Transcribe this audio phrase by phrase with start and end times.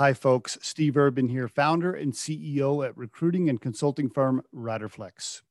[0.00, 0.56] Hi, folks.
[0.62, 5.42] Steve Urban here, founder and CEO at recruiting and consulting firm Riderflex.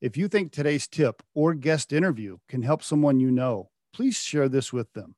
[0.00, 4.48] If you think today's tip or guest interview can help someone you know, please share
[4.48, 5.16] this with them.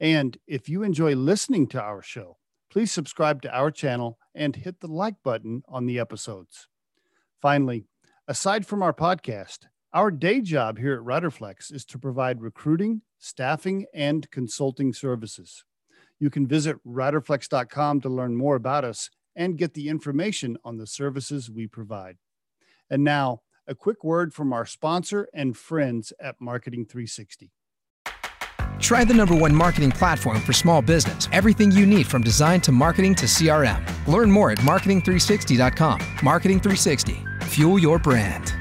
[0.00, 2.38] And if you enjoy listening to our show,
[2.68, 6.66] please subscribe to our channel and hit the like button on the episodes.
[7.40, 7.84] Finally,
[8.26, 13.86] aside from our podcast, our day job here at Riderflex is to provide recruiting, staffing,
[13.94, 15.62] and consulting services.
[16.20, 20.86] You can visit riderflex.com to learn more about us and get the information on the
[20.86, 22.18] services we provide.
[22.90, 27.50] And now, a quick word from our sponsor and friends at Marketing 360.
[28.80, 31.28] Try the number one marketing platform for small business.
[31.32, 33.84] Everything you need from design to marketing to CRM.
[34.06, 36.00] Learn more at marketing360.com.
[36.22, 37.24] Marketing 360.
[37.42, 38.54] Fuel your brand.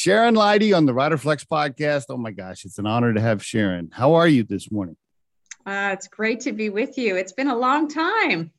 [0.00, 2.06] Sharon Leite on the Rider Flex podcast.
[2.08, 3.90] Oh my gosh, it's an honor to have Sharon.
[3.92, 4.96] How are you this morning?
[5.66, 7.16] Uh, it's great to be with you.
[7.16, 8.50] It's been a long time.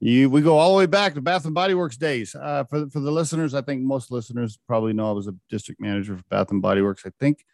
[0.00, 2.34] You, we go all the way back to Bath and Body Works days.
[2.34, 5.80] Uh, for for the listeners, I think most listeners probably know I was a district
[5.80, 7.04] manager for Bath and Body Works.
[7.06, 7.44] I think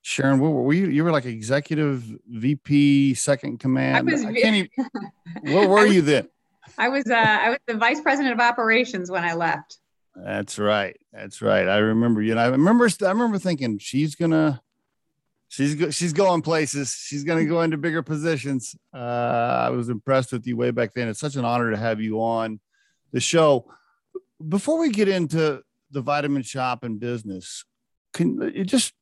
[0.00, 0.86] Sharon, what were you?
[0.86, 4.08] You were like executive VP, second command.
[4.08, 4.24] I was.
[4.24, 4.70] I can't even,
[5.54, 6.30] where were was, you then?
[6.78, 7.06] I was.
[7.06, 9.79] Uh, I was the vice president of operations when I left.
[10.14, 10.96] That's right.
[11.12, 11.68] That's right.
[11.68, 12.34] I remember you.
[12.34, 12.88] know, I remember.
[13.02, 14.60] I remember thinking she's gonna,
[15.48, 16.94] she's go, she's going places.
[16.94, 18.74] She's gonna go into bigger positions.
[18.92, 21.08] Uh, I was impressed with you way back then.
[21.08, 22.60] It's such an honor to have you on
[23.12, 23.66] the show.
[24.46, 27.64] Before we get into the Vitamin Shoppe and business,
[28.12, 28.92] can you just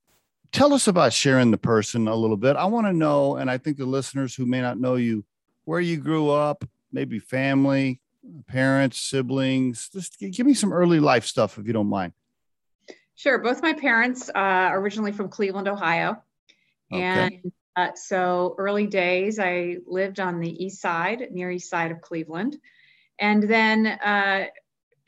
[0.53, 2.57] tell us about Sharon the person a little bit?
[2.57, 5.25] I want to know, and I think the listeners who may not know you,
[5.65, 8.01] where you grew up, maybe family,
[8.47, 9.89] parents, siblings?
[9.93, 12.13] Just give me some early life stuff if you don't mind.
[13.15, 13.39] Sure.
[13.39, 16.23] Both my parents uh, originally from Cleveland, Ohio.
[16.93, 17.03] Okay.
[17.03, 22.01] And uh, so early days, I lived on the east side, near east side of
[22.01, 22.57] Cleveland.
[23.19, 24.47] And then uh,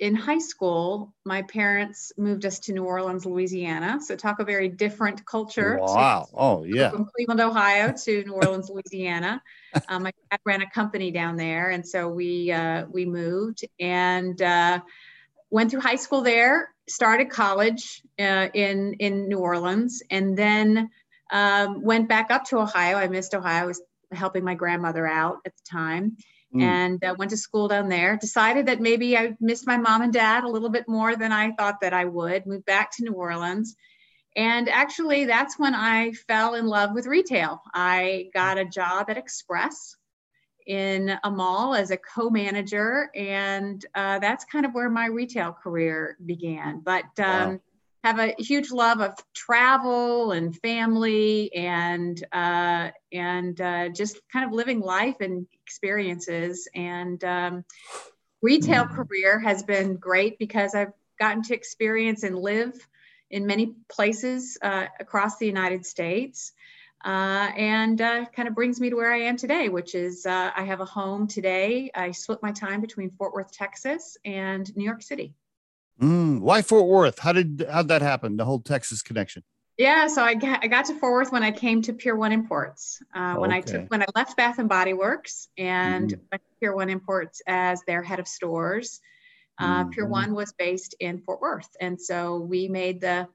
[0.01, 3.99] in high school, my parents moved us to New Orleans, Louisiana.
[4.01, 5.79] So talk a very different culture.
[5.79, 6.27] Wow.
[6.31, 6.89] To, oh, yeah.
[6.89, 9.43] From Cleveland, Ohio to New Orleans, Louisiana.
[9.89, 14.41] Um, my dad ran a company down there, and so we uh, we moved and
[14.41, 14.81] uh,
[15.51, 16.75] went through high school there.
[16.89, 20.89] Started college uh, in in New Orleans, and then
[21.31, 22.97] um, went back up to Ohio.
[22.97, 23.65] I missed Ohio.
[23.65, 23.81] I was
[24.13, 26.17] helping my grandmother out at the time
[26.55, 26.63] mm.
[26.63, 28.17] and uh, went to school down there.
[28.17, 31.53] Decided that maybe I missed my mom and dad a little bit more than I
[31.53, 32.47] thought that I would.
[32.47, 33.77] Moved back to New Orleans.
[34.37, 37.61] And actually, that's when I fell in love with retail.
[37.75, 39.97] I got a job at Express
[40.67, 46.19] in a mall as a co-manager and uh, that's kind of where my retail career
[46.27, 47.61] began but um, wow
[48.03, 54.53] have a huge love of travel and family and uh, and uh, just kind of
[54.53, 56.69] living life and experiences.
[56.75, 57.65] And um,
[58.43, 58.95] retail mm.
[58.95, 62.75] career has been great because I've gotten to experience and live
[63.31, 66.53] in many places uh, across the United States.
[67.03, 70.51] Uh, and uh, kind of brings me to where I am today, which is uh,
[70.55, 71.91] I have a home today.
[71.95, 75.33] I split my time between Fort Worth, Texas, and New York City.
[76.01, 77.19] Mm, why Fort Worth?
[77.19, 78.37] How did how'd that happen?
[78.37, 79.43] The whole Texas connection.
[79.77, 82.33] Yeah, so I got, I got to Fort Worth when I came to Pier One
[82.33, 83.03] Imports.
[83.15, 83.59] Uh, when okay.
[83.59, 86.21] I took when I left Bath and Body Works and mm.
[86.31, 89.01] went to Pier One Imports as their head of stores.
[89.59, 89.91] Uh, mm-hmm.
[89.91, 93.29] Pier One was based in Fort Worth, and so we made the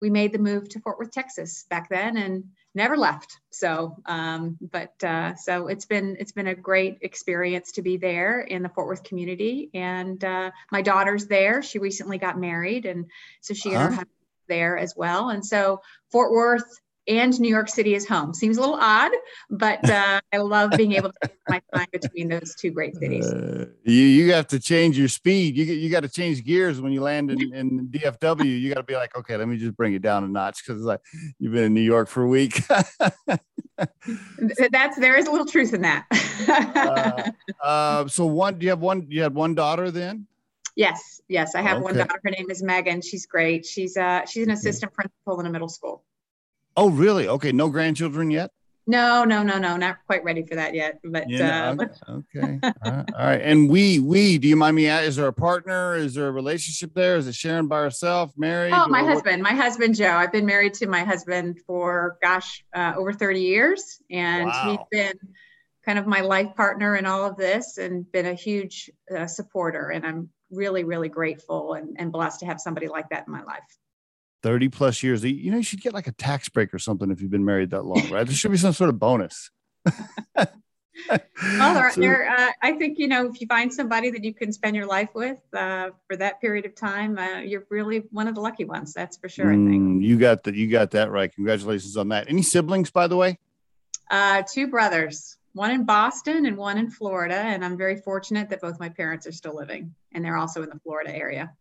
[0.00, 2.44] we made the move to Fort Worth, Texas back then, and
[2.74, 3.38] never left.
[3.50, 8.40] So, um, but uh, so it's been it's been a great experience to be there
[8.40, 9.70] in the Fort Worth community.
[9.74, 11.62] And uh, my daughter's there.
[11.62, 13.06] She recently got married, and
[13.40, 13.78] so she uh-huh.
[13.78, 14.08] and her husband
[14.48, 15.30] there as well.
[15.30, 18.32] And so Fort Worth and New York City is home.
[18.32, 19.12] Seems a little odd,
[19.50, 23.26] but uh, I love being able to my time between those two great cities.
[23.26, 25.56] Uh, you you have to change your speed.
[25.56, 28.44] You you got to change gears when you land in, in DFW.
[28.44, 30.82] You got to be like, okay, let me just bring it down a notch because
[30.82, 31.00] like
[31.38, 32.62] you've been in New York for a week.
[33.76, 36.06] That's there is a little truth in that.
[36.48, 37.30] uh,
[37.64, 39.06] uh, so one, do you have one?
[39.08, 40.26] You had one daughter then?
[40.76, 41.84] Yes, yes, I have okay.
[41.84, 42.20] one daughter.
[42.22, 43.02] Her name is Megan.
[43.02, 43.66] She's great.
[43.66, 46.04] She's uh she's an assistant principal in a middle school.
[46.76, 47.28] Oh, really?
[47.28, 47.52] Okay.
[47.52, 48.50] No grandchildren yet?
[48.84, 50.98] No, no, no, no, not quite ready for that yet.
[51.04, 52.58] But yeah, uh, okay, okay.
[52.64, 53.10] All, right.
[53.14, 53.40] All right.
[53.40, 54.88] And we, we, do you mind me?
[54.88, 55.94] Is there a partner?
[55.94, 57.16] Is there a relationship there?
[57.16, 58.72] Is it Sharon by herself, married?
[58.72, 59.52] Oh, my husband, what?
[59.52, 60.10] my husband Joe.
[60.10, 64.70] I've been married to my husband for gosh, uh, over thirty years, and wow.
[64.90, 65.14] he's been
[65.84, 69.90] kind of my life partner in all of this, and been a huge uh, supporter.
[69.90, 73.44] And I'm really, really grateful and, and blessed to have somebody like that in my
[73.44, 73.62] life.
[74.42, 75.24] 30 plus years.
[75.24, 77.70] You know, you should get like a tax break or something if you've been married
[77.70, 78.26] that long, right?
[78.26, 79.50] there should be some sort of bonus.
[80.36, 84.52] well, so, there, uh, I think you know if you find somebody that you can
[84.52, 88.34] spend your life with uh, for that period of time, uh, you're really one of
[88.34, 88.92] the lucky ones.
[88.92, 89.46] That's for sure.
[89.46, 90.54] Mm, I think mm, you got that.
[90.54, 91.32] You got that right.
[91.34, 92.28] Congratulations on that.
[92.28, 93.38] Any siblings, by the way?
[94.10, 98.60] Uh, two brothers, one in Boston and one in Florida, and I'm very fortunate that
[98.60, 101.52] both my parents are still living, and they're also in the Florida area.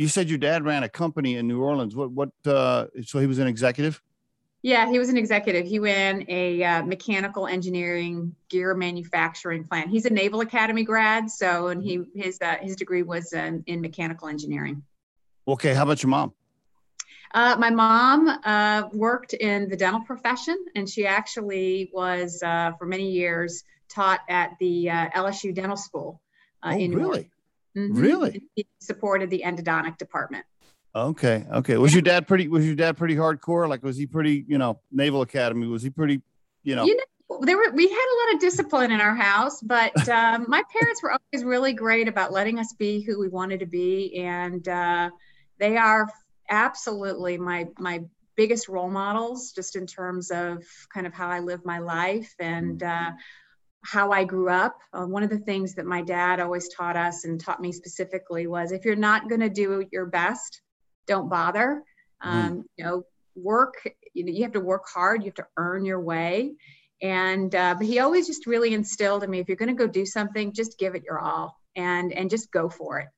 [0.00, 1.94] You said your dad ran a company in New Orleans.
[1.94, 2.10] What?
[2.12, 2.30] What?
[2.46, 4.00] Uh, so he was an executive.
[4.62, 5.66] Yeah, he was an executive.
[5.66, 9.90] He ran a uh, mechanical engineering gear manufacturing plant.
[9.90, 13.82] He's a Naval Academy grad, so and he his uh, his degree was in, in
[13.82, 14.82] mechanical engineering.
[15.46, 16.32] Okay, how about your mom?
[17.34, 22.86] Uh, my mom uh, worked in the dental profession, and she actually was uh, for
[22.86, 26.22] many years taught at the uh, LSU Dental School.
[26.62, 27.30] oh, in really?
[27.76, 28.00] Mm-hmm.
[28.00, 28.42] Really?
[28.56, 30.44] He supported the endodontic department.
[30.94, 31.46] Okay.
[31.52, 31.76] Okay.
[31.76, 32.48] Was your dad pretty?
[32.48, 33.68] Was your dad pretty hardcore?
[33.68, 34.44] Like, was he pretty?
[34.48, 35.66] You know, Naval Academy.
[35.66, 36.20] Was he pretty?
[36.64, 36.84] You know.
[36.84, 37.70] You know, there were.
[37.72, 41.44] We had a lot of discipline in our house, but um, my parents were always
[41.44, 45.10] really great about letting us be who we wanted to be, and uh,
[45.58, 46.08] they are
[46.48, 48.02] absolutely my my
[48.36, 52.82] biggest role models, just in terms of kind of how I live my life and.
[52.82, 53.12] Uh,
[53.82, 54.76] how I grew up.
[54.92, 58.46] Uh, one of the things that my dad always taught us and taught me specifically
[58.46, 60.60] was if you're not going to do your best,
[61.06, 61.82] don't bother.
[62.22, 62.38] Mm-hmm.
[62.38, 62.62] Um, mm.
[62.76, 63.02] You know,
[63.34, 63.74] work.
[64.12, 65.22] You know, you have to work hard.
[65.22, 66.52] You have to earn your way.
[67.02, 69.86] And uh, but he always just really instilled in me: if you're going to go
[69.86, 73.08] do something, just give it your all and and just go for it.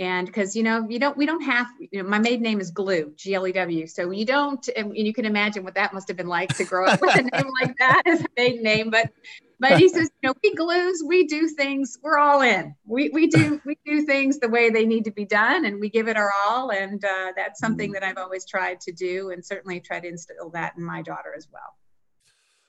[0.00, 2.70] And because you know you don't we don't have you know my maiden name is
[2.70, 6.06] Glew G L E W so you don't and you can imagine what that must
[6.06, 8.90] have been like to grow up with a name like that as a maiden name
[8.90, 9.10] but
[9.60, 12.74] but he says, you know, we Glews, we do things, we're all in.
[12.86, 15.88] We, we do we do things the way they need to be done and we
[15.88, 16.70] give it our all.
[16.70, 20.50] And uh, that's something that I've always tried to do and certainly try to instill
[20.50, 21.76] that in my daughter as well.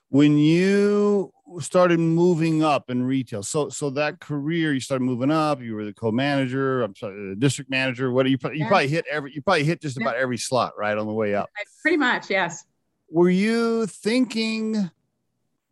[0.08, 5.62] When you started moving up in retail, so so that career you started moving up,
[5.62, 8.10] you were the co-manager, I'm sorry, the district manager.
[8.10, 8.68] What do you you yeah.
[8.68, 11.48] probably hit every you probably hit just about every slot right on the way up.
[11.80, 12.64] Pretty much, yes.
[13.08, 14.90] Were you thinking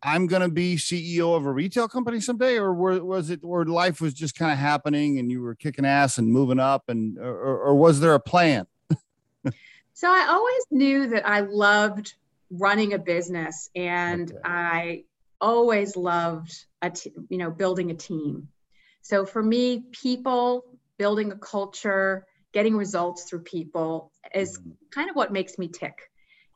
[0.01, 3.99] I'm going to be CEO of a retail company someday, or was it, where life
[3.99, 7.59] was just kind of happening and you were kicking ass and moving up, and or,
[7.59, 8.65] or was there a plan?
[9.93, 12.13] so I always knew that I loved
[12.49, 14.39] running a business, and okay.
[14.43, 15.03] I
[15.41, 18.47] always loved a t- you know building a team.
[19.01, 20.63] So for me, people
[20.97, 24.71] building a culture, getting results through people is mm-hmm.
[24.91, 26.08] kind of what makes me tick.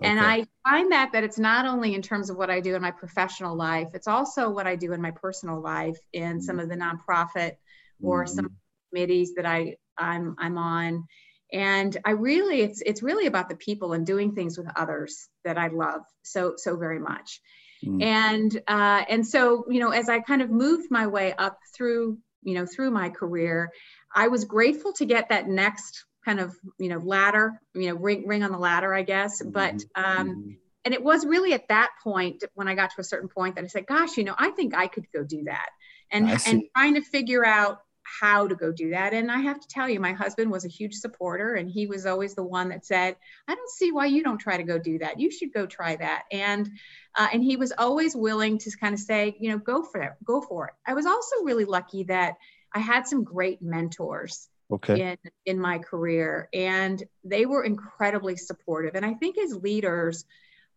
[0.03, 2.81] And I find that that it's not only in terms of what I do in
[2.81, 6.69] my professional life, it's also what I do in my personal life in some of
[6.69, 7.53] the nonprofit
[8.01, 8.33] or mm-hmm.
[8.33, 8.55] some
[8.89, 11.05] committees that I I'm I'm on.
[11.51, 15.57] And I really it's it's really about the people and doing things with others that
[15.57, 17.41] I love so so very much.
[17.85, 18.01] Mm-hmm.
[18.01, 22.17] And uh, and so you know as I kind of moved my way up through
[22.41, 23.71] you know through my career,
[24.13, 28.27] I was grateful to get that next kind of you know ladder you know ring
[28.27, 29.41] ring on the ladder i guess.
[29.41, 30.19] But mm-hmm.
[30.19, 30.51] um mm-hmm.
[30.85, 33.63] and it was really at that point when i got to a certain point that
[33.63, 35.69] i said gosh you know i think i could go do that.
[36.11, 39.13] And and trying to figure out how to go do that.
[39.13, 42.05] And i have to tell you my husband was a huge supporter and he was
[42.05, 43.15] always the one that said
[43.47, 45.19] i don't see why you don't try to go do that.
[45.19, 46.23] You should go try that.
[46.31, 46.69] And
[47.15, 50.13] uh, and he was always willing to kind of say you know go for it.
[50.23, 50.73] Go for it.
[50.85, 52.35] I was also really lucky that
[52.73, 55.11] i had some great mentors okay.
[55.11, 60.25] in in my career and they were incredibly supportive and i think as leaders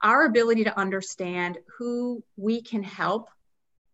[0.03, 3.29] our ability to understand who we can help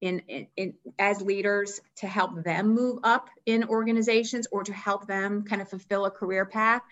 [0.00, 5.06] in, in, in, as leaders to help them move up in organizations or to help
[5.06, 6.82] them kind of fulfill a career path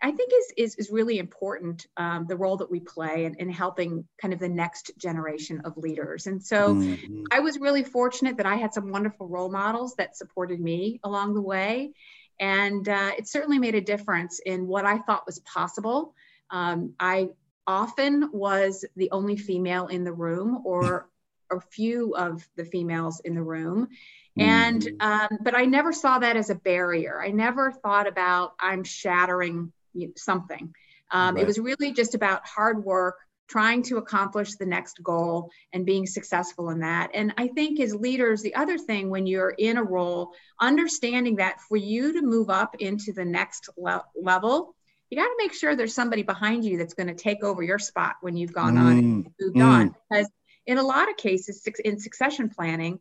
[0.00, 3.50] i think is is, is really important um, the role that we play in, in
[3.50, 7.24] helping kind of the next generation of leaders and so mm-hmm.
[7.30, 11.34] i was really fortunate that i had some wonderful role models that supported me along
[11.34, 11.92] the way
[12.40, 16.14] and uh, it certainly made a difference in what I thought was possible.
[16.50, 17.30] Um, I
[17.66, 21.08] often was the only female in the room or
[21.52, 23.88] a few of the females in the room.
[24.36, 25.34] And, mm-hmm.
[25.34, 27.22] um, but I never saw that as a barrier.
[27.22, 29.72] I never thought about I'm shattering
[30.16, 30.74] something.
[31.10, 31.42] Um, right.
[31.42, 36.06] It was really just about hard work, trying to accomplish the next goal and being
[36.06, 37.10] successful in that.
[37.14, 41.60] And I think as leaders, the other thing when you're in a role, understanding that
[41.60, 44.74] for you to move up into the next le- level,
[45.10, 47.78] you got to make sure there's somebody behind you that's going to take over your
[47.78, 49.64] spot when you've gone mm, on and moved mm.
[49.64, 49.94] on.
[50.10, 50.30] Because
[50.66, 52.98] in a lot of cases, in succession planning,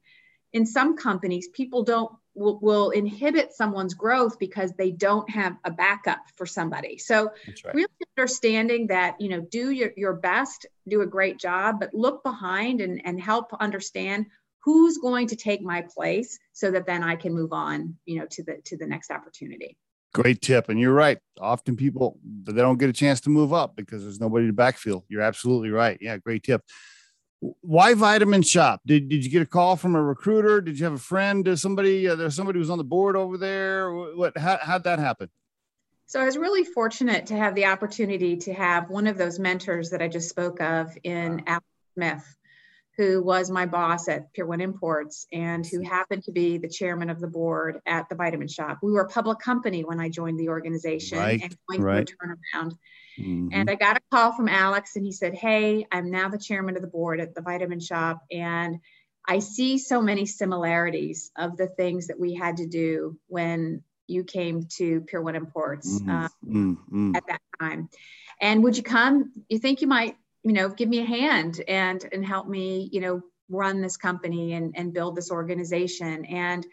[0.52, 5.72] in some companies, people don't will, will inhibit someone's growth because they don't have a
[5.72, 6.98] backup for somebody.
[6.98, 7.32] So
[7.66, 7.76] right.
[7.76, 7.88] really
[8.18, 12.82] understanding that, you know, do your, your best, do a great job, but look behind
[12.82, 14.26] and, and help understand
[14.60, 18.26] who's going to take my place so that then I can move on, you know,
[18.32, 19.78] to the to the next opportunity.
[20.14, 20.70] Great tip.
[20.70, 21.18] And you're right.
[21.40, 25.04] Often people they don't get a chance to move up because there's nobody to backfill.
[25.10, 25.98] You're absolutely right.
[26.00, 26.62] Yeah, great tip
[27.62, 30.94] why Vitamin Shoppe did, did you get a call from a recruiter did you have
[30.94, 34.38] a friend Did somebody uh, there's somebody who was on the board over there what
[34.38, 35.30] how, how'd that happen
[36.06, 39.90] so i was really fortunate to have the opportunity to have one of those mentors
[39.90, 41.44] that i just spoke of in wow.
[41.48, 42.36] alex smith
[42.98, 47.10] who was my boss at Pier One Imports and who happened to be the chairman
[47.10, 48.78] of the board at the Vitamin Shoppe.
[48.84, 52.08] We were a public company when I joined the organization right, and going right.
[52.08, 52.78] through a turnaround.
[53.20, 53.50] Mm-hmm.
[53.52, 56.76] And I got a call from Alex and he said, Hey, I'm now the chairman
[56.76, 58.20] of the board at the Vitamin Shoppe.
[58.32, 58.80] And
[59.28, 64.24] I see so many similarities of the things that we had to do when you
[64.24, 66.10] came to Pier One Imports mm-hmm.
[66.10, 67.16] Uh, mm-hmm.
[67.16, 67.90] at that time.
[68.42, 69.32] And would you come?
[69.48, 73.00] You think you might you know give me a hand and and help me you
[73.00, 76.66] know run this company and and build this organization and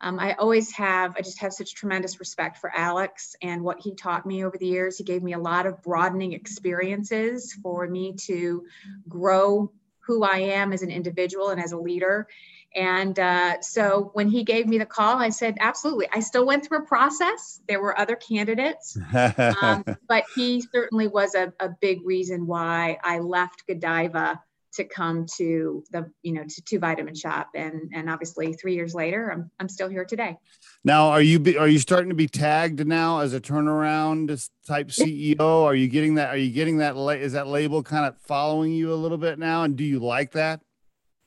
[0.00, 3.94] um, I always have, I just have such tremendous respect for Alex and what he
[3.94, 4.96] taught me over the years.
[4.96, 8.64] He gave me a lot of broadening experiences for me to
[9.08, 12.28] grow who I am as an individual and as a leader.
[12.74, 16.08] And uh, so when he gave me the call, I said, absolutely.
[16.12, 17.60] I still went through a process.
[17.66, 18.96] There were other candidates,
[19.62, 24.42] um, but he certainly was a, a, big reason why I left Godiva
[24.74, 27.54] to come to the, you know, to, to Vitamin Shoppe.
[27.54, 30.36] And, and obviously three years later, I'm, I'm still here today.
[30.84, 34.88] Now, are you, be, are you starting to be tagged now as a turnaround type
[34.88, 35.64] CEO?
[35.64, 36.30] Are you getting that?
[36.30, 36.96] Are you getting that?
[37.20, 39.62] Is that label kind of following you a little bit now?
[39.62, 40.60] And do you like that?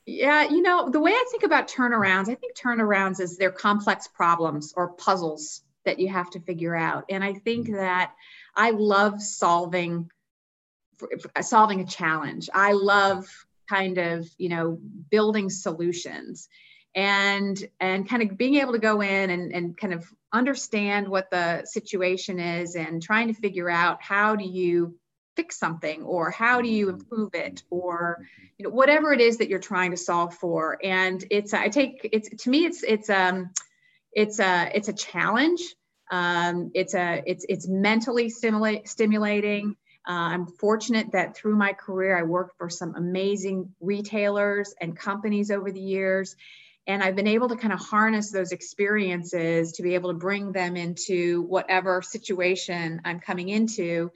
[0.06, 4.08] Yeah, you know, the way I think about turnarounds, I think turnarounds is they're complex
[4.08, 7.06] problems or puzzles that you have to figure out.
[7.10, 7.78] And I think mm-hmm.
[7.78, 8.14] that
[8.56, 10.10] I love solving
[11.42, 12.50] solving a challenge.
[12.54, 13.28] I love
[13.70, 14.80] kind of, you know,
[15.10, 16.50] building solutions
[16.94, 21.30] and and kind of being able to go in and, and kind of understand what
[21.32, 24.96] the situation is and trying to figure out how do you
[25.36, 26.96] fix something or how do you mm-hmm.
[26.96, 28.26] improve it or
[28.58, 30.78] you know whatever it is that you're trying to solve for.
[30.84, 33.52] And it's i take it's to me it's it's um
[34.12, 35.62] it's a it's a challenge.
[36.12, 39.78] Um it's a it's it's mentally stimulate stimulating
[40.08, 45.52] uh, i'm fortunate that through my career i worked for some amazing retailers and companies
[45.52, 46.36] over the years
[46.88, 50.52] and i've been able to kind of harness those experiences to be able to bring
[50.52, 54.12] them into whatever situation i'm coming into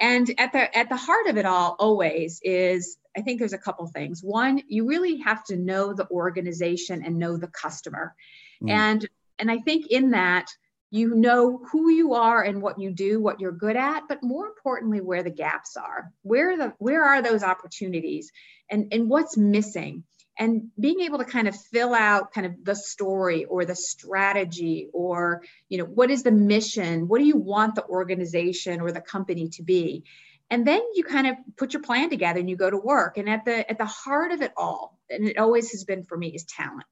[0.00, 3.58] and at the at the heart of it all always is I think there's a
[3.58, 4.22] couple things.
[4.22, 8.14] One, you really have to know the organization and know the customer.
[8.62, 8.70] Mm.
[8.70, 9.08] And
[9.40, 10.46] and I think in that
[10.90, 14.46] you know who you are and what you do, what you're good at, but more
[14.46, 16.10] importantly where the gaps are.
[16.22, 18.32] Where the where are those opportunities
[18.70, 20.04] and and what's missing?
[20.38, 24.88] and being able to kind of fill out kind of the story or the strategy
[24.92, 29.00] or you know what is the mission what do you want the organization or the
[29.00, 30.04] company to be
[30.50, 33.28] and then you kind of put your plan together and you go to work and
[33.28, 36.28] at the at the heart of it all and it always has been for me
[36.28, 36.86] is talent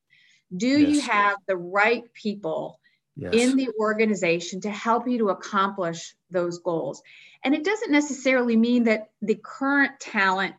[0.56, 0.90] do yes.
[0.90, 2.80] you have the right people
[3.16, 3.34] yes.
[3.34, 7.02] in the organization to help you to accomplish those goals
[7.44, 10.54] and it doesn't necessarily mean that the current talent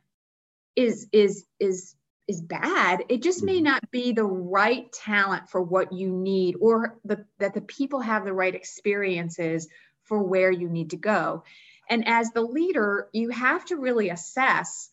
[0.75, 1.95] is is is
[2.27, 3.65] is bad it just may mm-hmm.
[3.65, 8.25] not be the right talent for what you need or the, that the people have
[8.25, 9.67] the right experiences
[10.03, 11.43] for where you need to go
[11.89, 14.89] and as the leader you have to really assess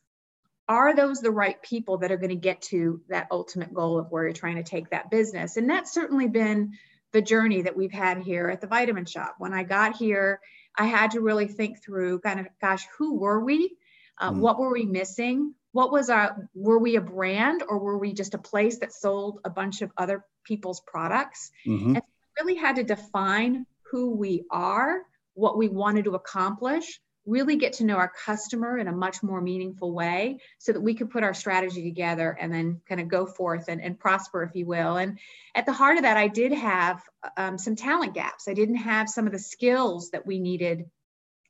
[0.66, 4.10] are those the right people that are going to get to that ultimate goal of
[4.10, 6.72] where you're trying to take that business and that's certainly been
[7.14, 10.40] the journey that we've had here at the Vitamin Shoppe when i got here
[10.76, 13.76] i had to really think through kind of gosh who were we
[14.20, 14.38] uh, mm.
[14.38, 18.34] what were we missing what was our were we a brand or were we just
[18.34, 21.94] a place that sold a bunch of other people's products mm-hmm.
[21.94, 22.02] and
[22.38, 25.02] really had to define who we are
[25.34, 29.40] what we wanted to accomplish really get to know our customer in a much more
[29.40, 33.24] meaningful way so that we could put our strategy together and then kind of go
[33.24, 35.18] forth and, and prosper if you will and
[35.54, 37.02] at the heart of that i did have
[37.36, 40.84] um, some talent gaps i didn't have some of the skills that we needed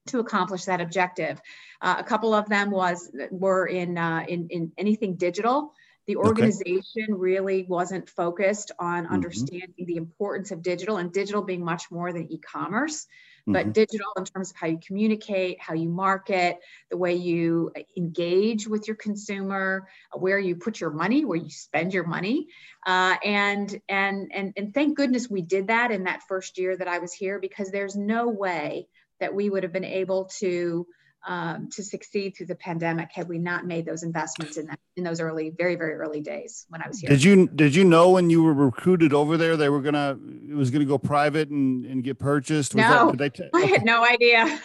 [0.07, 1.41] to accomplish that objective.
[1.81, 5.73] Uh, a couple of them was were in uh, in, in anything digital.
[6.07, 7.13] The organization okay.
[7.13, 9.15] really wasn't focused on mm-hmm.
[9.15, 13.07] understanding the importance of digital and digital being much more than e-commerce.
[13.47, 13.73] But mm-hmm.
[13.73, 16.59] digital in terms of how you communicate, how you market,
[16.91, 21.93] the way you engage with your consumer, where you put your money, where you spend
[21.93, 22.49] your money,
[22.87, 26.89] uh, and and and and thank goodness we did that in that first year that
[26.89, 28.89] I was here because there's no way
[29.21, 30.87] that we would have been able to
[31.27, 35.05] um, to succeed through the pandemic had we not made those investments in that in
[35.05, 37.11] those early, very very early days when I was here.
[37.11, 40.55] Did you did you know when you were recruited over there they were gonna it
[40.55, 42.75] was gonna go private and, and get purchased?
[42.75, 44.61] Was no, that, t- I had no idea.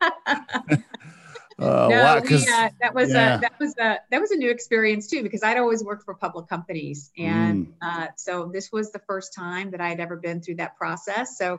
[0.00, 0.76] Uh,
[1.58, 3.36] no, wow, we, uh, that was yeah.
[3.36, 6.14] a, that was a that was a new experience too because I'd always worked for
[6.14, 7.72] public companies and mm.
[7.82, 11.36] uh, so this was the first time that I'd ever been through that process.
[11.36, 11.58] So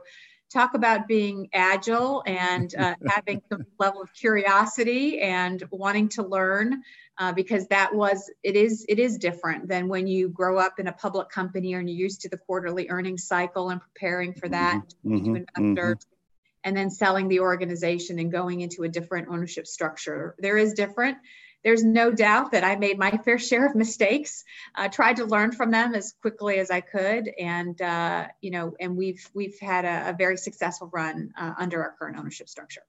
[0.52, 6.82] talk about being agile and uh, having some level of curiosity and wanting to learn
[7.20, 10.88] uh, because that was it is it is different than when you grow up in
[10.88, 14.82] a public company and you're used to the quarterly earnings cycle and preparing for that
[15.06, 16.60] mm-hmm, mm-hmm, investors mm-hmm.
[16.64, 20.36] and then selling the organization and going into a different ownership structure.
[20.40, 21.18] There is different
[21.64, 24.44] there's no doubt that I made my fair share of mistakes.
[24.76, 28.76] Uh, tried to learn from them as quickly as I could, and uh, you know,
[28.80, 32.82] and we've we've had a, a very successful run uh, under our current ownership structure.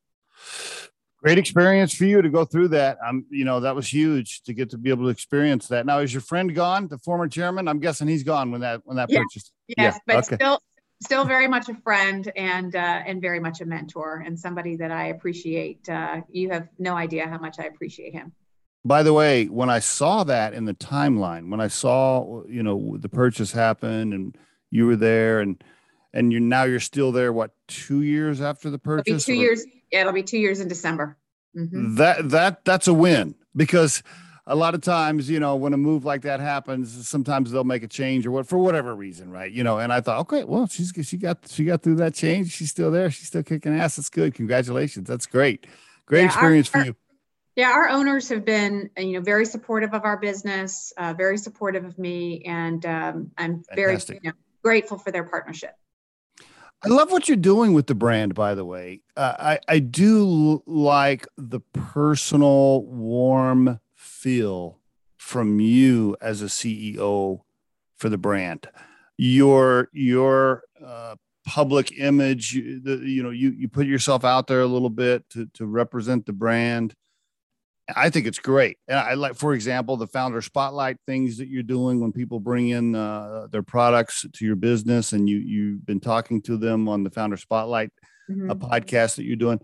[1.23, 2.97] Great experience for you to go through that.
[3.07, 5.85] Um, you know, that was huge to get to be able to experience that.
[5.85, 7.69] Now, is your friend gone, the former chairman?
[7.69, 9.19] I'm guessing he's gone when that when that yeah.
[9.19, 9.53] purchase.
[9.69, 9.99] Yes, yeah.
[10.07, 10.37] but okay.
[10.37, 10.62] still
[11.03, 14.93] still very much a friend and uh, and very much a mentor and somebody that
[14.93, 15.89] I appreciate.
[15.89, 18.33] Uh, you have no idea how much I appreciate him
[18.85, 22.97] by the way, when I saw that in the timeline, when I saw you know
[22.99, 24.39] the purchase happen and
[24.71, 25.63] you were there and
[26.13, 29.07] and you're now you're still there what two years after the purchase?
[29.07, 29.43] It'll be two or?
[29.43, 29.67] years.
[29.93, 31.17] Yeah, it'll be two years in December.
[31.57, 31.97] Mm-hmm.
[31.97, 34.03] That that that's a win because
[34.47, 37.83] a lot of times you know when a move like that happens, sometimes they'll make
[37.83, 39.51] a change or what for whatever reason, right?
[39.51, 42.53] You know, and I thought, okay, well she's she got she got through that change.
[42.53, 43.11] She's still there.
[43.11, 43.97] She's still kicking ass.
[43.97, 44.35] That's good.
[44.35, 45.07] Congratulations.
[45.07, 45.67] That's great.
[46.07, 46.97] Great yeah, experience our, for you.
[47.61, 51.85] Yeah, our owners have been, you know, very supportive of our business, uh, very supportive
[51.85, 54.33] of me, and um, I'm very you know,
[54.64, 55.75] grateful for their partnership.
[56.83, 59.02] I love what you're doing with the brand, by the way.
[59.14, 64.79] Uh, I I do like the personal, warm feel
[65.19, 67.43] from you as a CEO
[67.99, 68.69] for the brand.
[69.19, 74.67] Your your uh, public image, the, you know, you you put yourself out there a
[74.67, 76.95] little bit to to represent the brand.
[77.97, 78.79] I think it's great.
[78.89, 82.69] And I like, for example, the founder spotlight things that you're doing when people bring
[82.69, 87.05] in uh, their products to your business, and you you've been talking to them on
[87.05, 87.91] the founder spotlight,
[88.31, 88.50] mm-hmm.
[88.50, 89.61] a podcast that you're doing.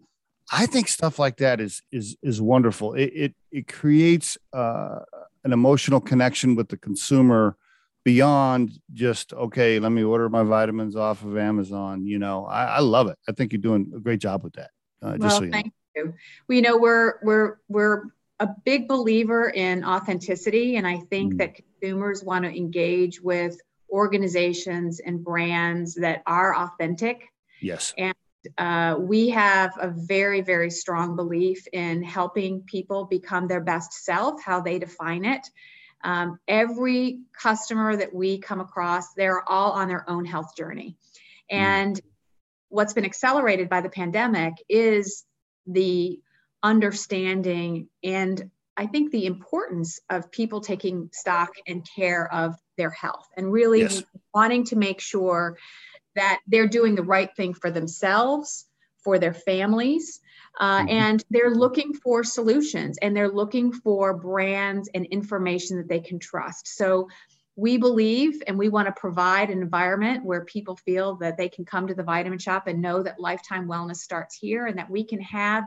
[0.50, 2.94] I think stuff like that is is is wonderful.
[2.94, 5.00] It it, it creates uh,
[5.44, 7.56] an emotional connection with the consumer
[8.04, 9.80] beyond just okay.
[9.80, 12.06] Let me order my vitamins off of Amazon.
[12.06, 13.18] You know, I, I love it.
[13.28, 14.70] I think you're doing a great job with that.
[15.02, 16.02] Uh, well, so you thank know.
[16.04, 16.14] you.
[16.46, 18.04] We know we're we're we're
[18.38, 21.38] a big believer in authenticity, and I think mm.
[21.38, 23.58] that consumers want to engage with
[23.90, 27.28] organizations and brands that are authentic.
[27.60, 27.94] Yes.
[27.96, 28.14] And
[28.58, 34.42] uh, we have a very, very strong belief in helping people become their best self,
[34.42, 35.48] how they define it.
[36.04, 40.96] Um, every customer that we come across, they're all on their own health journey.
[41.50, 41.56] Mm.
[41.56, 42.00] And mm.
[42.68, 45.24] what's been accelerated by the pandemic is
[45.66, 46.20] the
[46.66, 53.26] understanding and I think the importance of people taking stock and care of their health
[53.36, 54.02] and really yes.
[54.34, 55.56] wanting to make sure
[56.14, 58.66] that they're doing the right thing for themselves,
[59.02, 60.20] for their families,
[60.60, 60.88] uh, mm-hmm.
[60.88, 66.18] and they're looking for solutions and they're looking for brands and information that they can
[66.18, 66.68] trust.
[66.68, 67.08] So
[67.56, 71.64] we believe and we want to provide an environment where people feel that they can
[71.64, 75.04] come to the Vitamin Shoppe and know that lifetime wellness starts here and that we
[75.04, 75.64] can have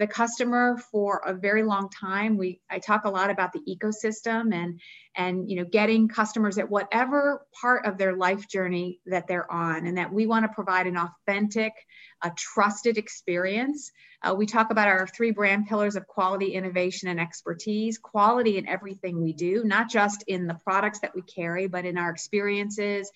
[0.00, 2.38] the customer for a very long time.
[2.38, 4.80] We I talk a lot about the ecosystem and
[5.14, 9.86] and you know getting customers at whatever part of their life journey that they're on,
[9.86, 11.74] and that we want to provide an authentic,
[12.22, 13.92] a trusted experience.
[14.22, 17.98] Uh, we talk about our three brand pillars of quality, innovation, and expertise.
[17.98, 21.98] Quality in everything we do, not just in the products that we carry, but in
[21.98, 23.10] our experiences,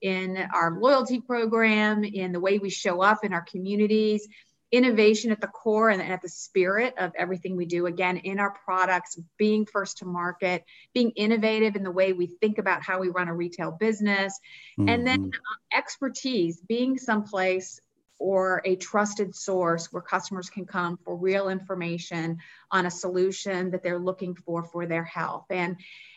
[0.00, 4.26] in our loyalty program, in the way we show up in our communities
[4.72, 8.54] innovation at the core and at the spirit of everything we do again in our
[8.64, 13.08] products being first to market being innovative in the way we think about how we
[13.08, 14.38] run a retail business
[14.78, 14.88] mm-hmm.
[14.88, 15.78] and then mm-hmm.
[15.78, 17.80] expertise being someplace
[18.20, 22.38] or a trusted source where customers can come for real information
[22.70, 25.46] on a solution that they're looking for for their health.
[25.50, 25.76] And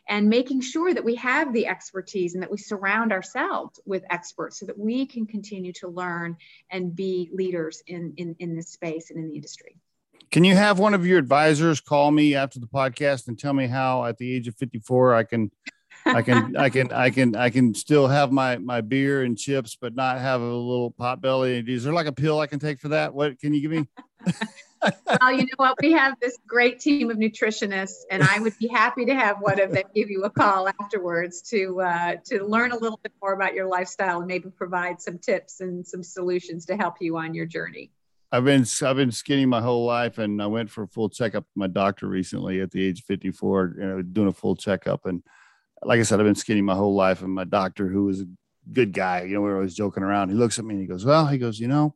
[0.10, 4.60] and making sure that we have the expertise and that we surround ourselves with experts
[4.60, 6.36] so that we can continue to learn
[6.70, 9.78] and be leaders in in, in this space and in the industry.
[10.30, 13.68] Can you have one of your advisors call me after the podcast and tell me
[13.68, 15.52] how at the age of 54 I can
[16.06, 19.78] I can I can I can I can still have my my beer and chips
[19.80, 21.64] but not have a little pot belly.
[21.66, 23.14] Is there like a pill I can take for that?
[23.14, 23.88] What can you give me?
[25.22, 25.76] well, you know what?
[25.82, 29.60] We have this great team of nutritionists, and I would be happy to have one
[29.60, 33.34] of them give you a call afterwards to uh, to learn a little bit more
[33.34, 37.34] about your lifestyle and maybe provide some tips and some solutions to help you on
[37.34, 37.92] your journey.
[38.32, 41.44] I've been I've been skinny my whole life, and I went for a full checkup
[41.44, 45.06] with my doctor recently at the age of 54, you know, doing a full checkup.
[45.06, 45.22] And
[45.86, 48.26] like I said, I've been skinny my whole life, and my doctor, who was a
[48.72, 50.30] good guy, you know, we were always joking around.
[50.30, 51.96] He looks at me and he goes, "Well," he goes, "You know,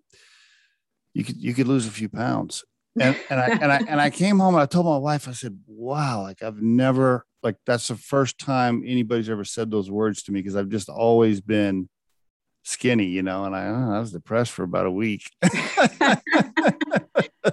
[1.13, 2.63] you could you could lose a few pounds."
[2.99, 5.31] And and I and I and I came home and I told my wife, I
[5.31, 10.23] said, "Wow, like I've never like that's the first time anybody's ever said those words
[10.23, 11.89] to me because I've just always been."
[12.67, 15.31] skinny, you know, and I, oh, I was depressed for about a week.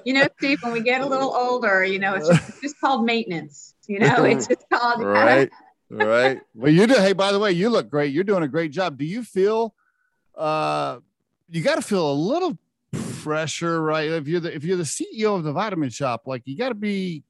[0.04, 2.80] you know, Steve, when we get a little older, you know, it's just, it's just
[2.80, 3.74] called maintenance.
[3.86, 5.50] You know, it's just called right,
[5.90, 6.40] right.
[6.54, 6.94] Well, you do.
[6.94, 8.12] Hey, by the way, you look great.
[8.12, 8.98] You're doing a great job.
[8.98, 9.74] Do you feel?
[10.36, 10.98] uh
[11.48, 12.58] You got to feel a little
[13.22, 14.10] pressure, right?
[14.10, 16.74] If you're the if you're the CEO of the Vitamin Shoppe, like you got to
[16.74, 17.24] be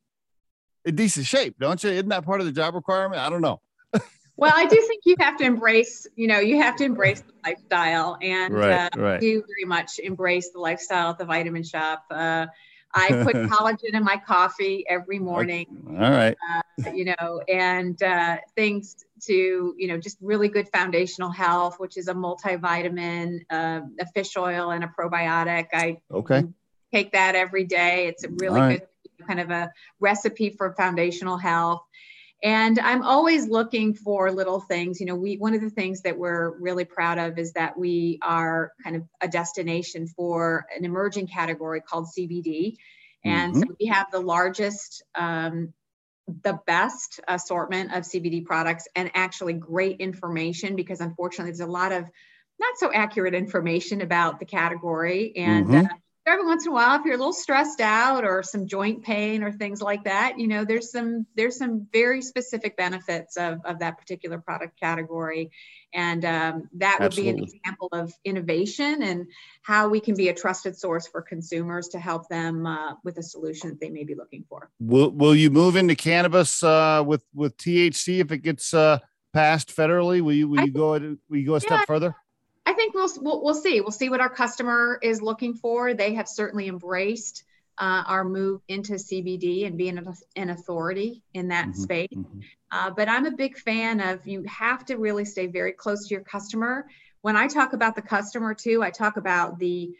[0.85, 1.91] in decent shape, don't you?
[1.91, 3.21] Isn't that part of the job requirement?
[3.21, 3.61] I don't know
[4.37, 7.33] well, I do think you have to embrace, you know, you have to embrace the
[7.45, 9.21] lifestyle and right, uh, right.
[9.21, 12.03] do very much embrace the lifestyle at the Vitamin Shoppe.
[12.11, 12.47] Uh,
[12.95, 15.67] I put collagen in my coffee every morning.
[15.89, 16.37] All right.
[16.87, 21.97] Uh, you know, and uh, things to, you know, just really good foundational health, which
[21.97, 25.67] is a multivitamin, uh, a fish oil, and a probiotic.
[25.73, 26.45] I okay.
[26.93, 28.07] take that every day.
[28.07, 28.79] It's a really right.
[28.81, 31.83] good kind of a recipe for foundational health
[32.43, 36.17] and i'm always looking for little things you know we one of the things that
[36.17, 41.27] we're really proud of is that we are kind of a destination for an emerging
[41.27, 42.77] category called cbd
[43.25, 43.63] and mm-hmm.
[43.63, 45.73] so we have the largest um,
[46.43, 51.93] the best assortment of cbd products and actually great information because unfortunately there's a lot
[51.93, 52.05] of
[52.59, 55.87] not so accurate information about the category and mm-hmm.
[55.87, 55.89] uh,
[56.27, 59.43] every once in a while if you're a little stressed out or some joint pain
[59.43, 63.79] or things like that you know there's some there's some very specific benefits of, of
[63.81, 65.51] that particular product category.
[65.93, 67.33] And um, that would Absolutely.
[67.33, 69.27] be an example of innovation and
[69.63, 73.23] how we can be a trusted source for consumers to help them uh, with a
[73.23, 74.71] solution that they may be looking for.
[74.81, 78.99] Will, will you move into cannabis uh, with with thc if it gets uh,
[79.33, 80.21] passed federally?
[80.21, 80.91] Will you will you go
[81.29, 82.11] will you go a step yeah, further?
[82.11, 82.24] I
[82.95, 83.81] think we'll, we'll, we'll see.
[83.81, 85.95] We'll see what our customer is looking for.
[85.95, 87.45] They have certainly embraced
[87.77, 89.99] uh, our move into CBD and being
[90.37, 92.09] an, authority in that mm-hmm, space.
[92.15, 92.41] Mm-hmm.
[92.71, 96.15] Uh, but I'm a big fan of you have to really stay very close to
[96.15, 96.87] your customer.
[97.23, 99.93] When I talk about the customer too, I talk about the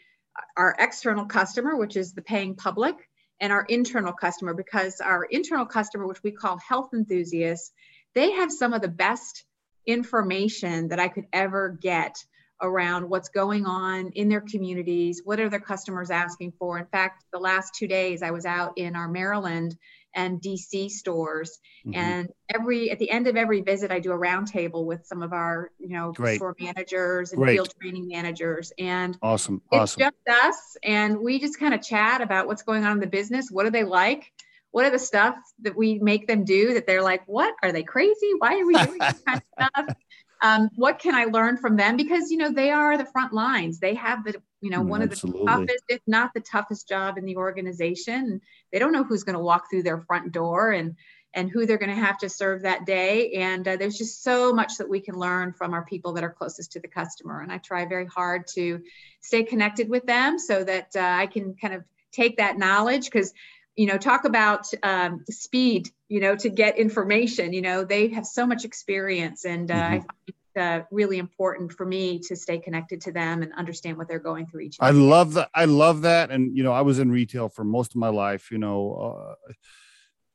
[0.57, 2.95] our external customer, which is the paying public,
[3.39, 7.71] and our internal customer, because our internal customer, which we call health enthusiasts,
[8.13, 9.45] they have some of the best
[9.85, 12.25] information that I could ever get
[12.61, 16.77] around what's going on in their communities, what are their customers asking for.
[16.77, 19.75] In fact, the last two days I was out in our Maryland
[20.13, 21.99] and DC stores, mm-hmm.
[21.99, 25.33] and every at the end of every visit, I do a roundtable with some of
[25.33, 26.37] our you know Great.
[26.37, 27.55] store managers and Great.
[27.55, 29.99] field training managers, and awesome, it's awesome.
[29.99, 33.49] just us, and we just kind of chat about what's going on in the business.
[33.51, 34.31] What do they like?
[34.71, 37.83] What are the stuff that we make them do that they're like, what are they
[37.83, 38.31] crazy?
[38.37, 39.95] Why are we doing this kind of stuff?
[40.41, 41.97] Um, what can I learn from them?
[41.97, 43.79] Because you know they are the front lines.
[43.79, 45.41] They have the you know one Absolutely.
[45.41, 48.41] of the toughest, if not the toughest, job in the organization.
[48.71, 50.95] They don't know who's going to walk through their front door and
[51.33, 53.33] and who they're going to have to serve that day.
[53.33, 56.29] And uh, there's just so much that we can learn from our people that are
[56.29, 57.41] closest to the customer.
[57.41, 58.81] And I try very hard to
[59.19, 63.33] stay connected with them so that uh, I can kind of take that knowledge because
[63.75, 68.25] you know talk about um, speed you know to get information you know they have
[68.25, 69.83] so much experience and uh, mm-hmm.
[69.83, 73.97] i find it uh, really important for me to stay connected to them and understand
[73.97, 74.85] what they're going through each day.
[74.85, 77.91] i love that i love that and you know i was in retail for most
[77.91, 79.51] of my life you know uh,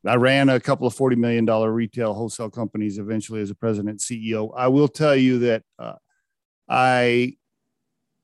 [0.06, 4.50] I ran a couple of $40 million retail wholesale companies eventually as a president CEO.
[4.56, 5.96] I will tell you that uh,
[6.68, 7.36] I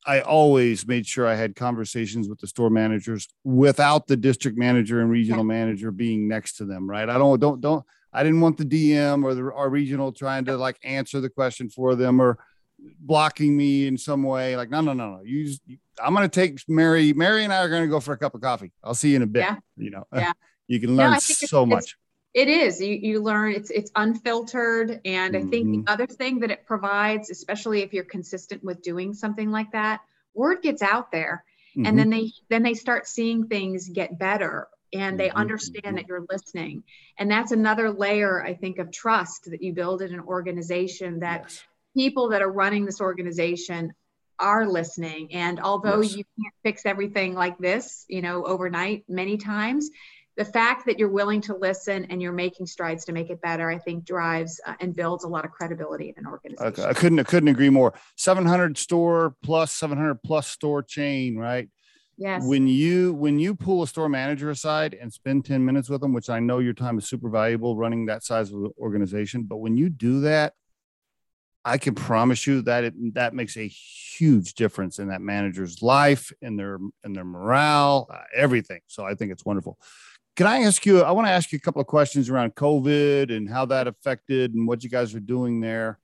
[0.07, 5.01] I always made sure I had conversations with the store managers without the district manager
[5.01, 6.89] and regional manager being next to them.
[6.89, 7.09] Right.
[7.09, 10.57] I don't, don't, don't, I didn't want the DM or the our regional trying to
[10.57, 12.39] like answer the question for them or
[13.01, 14.57] blocking me in some way.
[14.57, 15.21] Like, no, no, no, no.
[15.25, 15.63] You, just,
[16.03, 17.13] I'm going to take Mary.
[17.13, 18.73] Mary and I are going to go for a cup of coffee.
[18.85, 19.41] I'll see you in a bit.
[19.41, 19.57] Yeah.
[19.77, 20.33] You know, yeah.
[20.69, 21.97] you can learn no, so much.
[22.37, 22.83] It is.
[22.83, 25.01] You, you learn it's it's unfiltered.
[25.07, 25.47] And mm-hmm.
[25.47, 25.89] I think the mm-hmm.
[25.89, 30.03] other thing that it provides, especially if you're consistent with doing something like that,
[30.35, 31.45] word gets out there.
[31.75, 31.87] Mm-hmm.
[31.87, 35.39] And then they then they start seeing things get better and they mm-hmm.
[35.39, 35.97] understand mm-hmm.
[35.97, 36.83] that you're listening.
[37.17, 41.45] And that's another layer, I think, of trust that you build in an organization that
[41.45, 41.63] yes.
[41.97, 43.95] people that are running this organization
[44.39, 45.33] are listening.
[45.33, 46.17] And although yes.
[46.17, 49.89] you can't fix everything like this, you know, overnight many times,
[50.37, 53.71] the fact that you're willing to listen and you're making strides to make it better,
[53.71, 56.67] I think drives uh, and builds a lot of credibility in an organization.
[56.67, 56.85] Okay.
[56.85, 57.95] I couldn't, I couldn't agree more.
[58.17, 61.69] 700 store plus 700 plus store chain, right?
[62.19, 62.47] Yes.
[62.47, 66.15] When you when you pull a store manager aside and spend 10 minutes with them,
[66.15, 69.77] which I know your time is super valuable running that size of organization, but when
[69.77, 70.55] you do that,
[71.63, 76.33] I can promise you that it, that makes a huge difference in that manager's life
[76.41, 78.81] and their and their morale, uh, everything.
[78.87, 79.77] So I think it's wonderful.
[80.37, 81.03] Can I ask you?
[81.03, 84.55] I want to ask you a couple of questions around COVID and how that affected
[84.55, 85.99] and what you guys are doing there.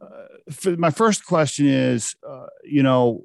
[0.00, 3.24] Uh, my first question is, uh, you know,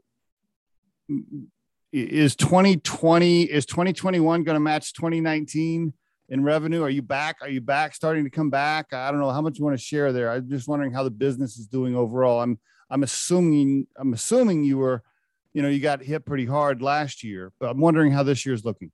[1.93, 5.93] is 2020 is 2021 going to match 2019
[6.30, 6.82] in revenue?
[6.82, 7.38] Are you back?
[7.41, 8.93] Are you back starting to come back?
[8.93, 10.32] I don't know how much you want to share there?
[10.32, 12.41] I'm just wondering how the business is doing overall.
[12.41, 12.58] I'm
[12.91, 15.01] i'm assuming i'm assuming you were
[15.54, 18.63] you know you got hit pretty hard last year but i'm wondering how this year's
[18.63, 18.91] looking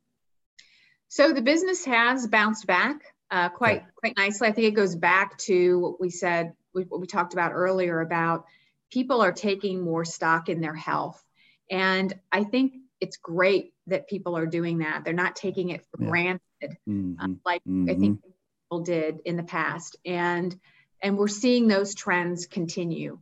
[1.10, 5.38] so the business has bounced back uh, quite quite nicely i think it goes back
[5.38, 8.46] to what we said what we talked about earlier about
[8.92, 11.22] people are taking more stock in their health
[11.70, 15.04] and i think it's great that people are doing that.
[15.04, 16.10] They're not taking it for yeah.
[16.10, 17.14] granted mm-hmm.
[17.20, 17.90] um, like mm-hmm.
[17.90, 19.98] I think people did in the past.
[20.06, 20.56] And
[21.02, 23.20] and we're seeing those trends continue.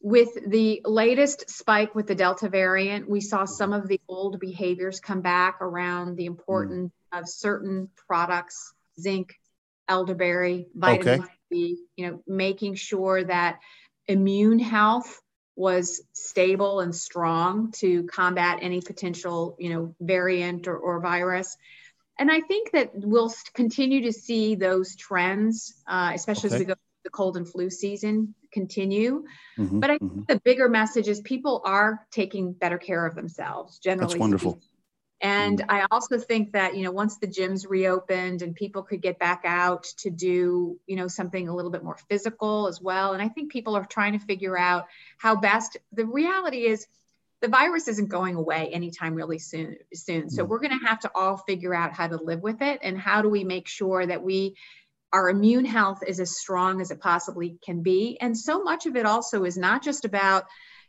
[0.00, 4.98] With the latest spike with the Delta variant, we saw some of the old behaviors
[4.98, 7.01] come back around the importance mm.
[7.12, 9.34] Of certain products, zinc,
[9.88, 11.32] elderberry, vitamin okay.
[11.52, 13.60] C, you know, making sure that
[14.06, 15.20] immune health
[15.54, 21.56] was stable and strong to combat any potential, you know, variant or, or virus.
[22.18, 26.56] And I think that we'll continue to see those trends, uh, especially okay.
[26.56, 29.24] as we go through the cold and flu season continue.
[29.58, 30.22] Mm-hmm, but I think mm-hmm.
[30.28, 34.08] the bigger message is people are taking better care of themselves generally.
[34.08, 34.52] That's wonderful.
[34.52, 34.68] Speaking.
[35.22, 35.66] And mm.
[35.68, 39.42] I also think that, you know, once the gyms reopened and people could get back
[39.44, 43.12] out to do, you know, something a little bit more physical as well.
[43.12, 46.86] And I think people are trying to figure out how best the reality is
[47.40, 50.28] the virus isn't going away anytime really soon soon.
[50.28, 50.48] So mm.
[50.48, 53.22] we're going to have to all figure out how to live with it and how
[53.22, 54.56] do we make sure that we
[55.12, 58.16] our immune health is as strong as it possibly can be.
[58.20, 60.46] And so much of it also is not just about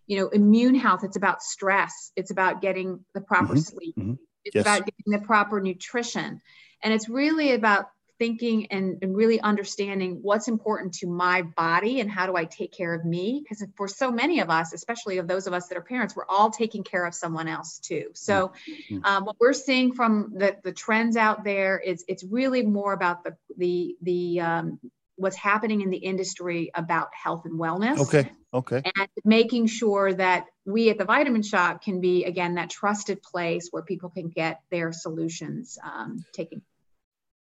[0.08, 3.58] you know immune health it's about stress it's about getting the proper mm-hmm.
[3.58, 4.14] sleep mm-hmm.
[4.44, 4.64] it's yes.
[4.64, 6.42] about getting the proper nutrition
[6.82, 7.86] and it's really about
[8.20, 12.72] thinking and, and really understanding what's important to my body and how do i take
[12.72, 15.78] care of me because for so many of us especially of those of us that
[15.78, 19.04] are parents we're all taking care of someone else too so mm-hmm.
[19.04, 23.24] um, what we're seeing from the, the trends out there is it's really more about
[23.24, 24.80] the the the um,
[25.16, 28.00] what's happening in the industry about health and wellness.
[28.00, 28.30] Okay.
[28.54, 28.82] Okay.
[28.84, 33.70] And making sure that we at the Vitamin Shoppe can be again that trusted place
[33.72, 36.62] where people can get their solutions um, taken.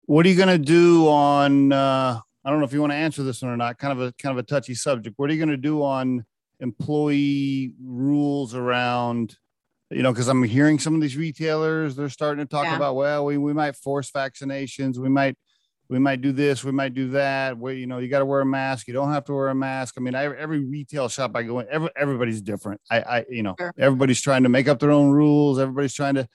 [0.07, 1.73] What are you going to do on?
[1.73, 3.79] Uh, I don't know if you want to answer this one or not.
[3.79, 5.19] Kind of a kind of a touchy subject.
[5.19, 6.25] What are you going to do on
[6.61, 9.37] employee rules around?
[9.91, 12.77] You know, because I'm hearing some of these retailers they're starting to talk yeah.
[12.77, 15.37] about, well, we, we might force vaccinations, we might
[15.91, 17.59] we might do this, we might do that.
[17.59, 19.55] Where you know you got to wear a mask, you don't have to wear a
[19.57, 19.97] mask.
[19.99, 22.81] I mean, I, every retail shop I go in, every, everybody's different.
[22.89, 23.75] I, I, you know, sure.
[23.77, 25.59] everybody's trying to make up their own rules.
[25.59, 26.29] Everybody's trying to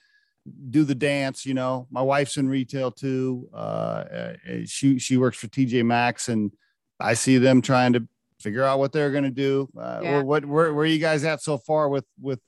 [0.70, 1.46] do the dance.
[1.46, 3.50] You know, my wife's in retail too.
[3.54, 4.34] Uh, uh
[4.66, 6.52] she she works for TJ Maxx, and
[7.00, 8.06] I see them trying to
[8.42, 9.70] figure out what they're going to do.
[9.80, 10.22] Uh, yeah.
[10.22, 12.42] What where where are you guys at so far with with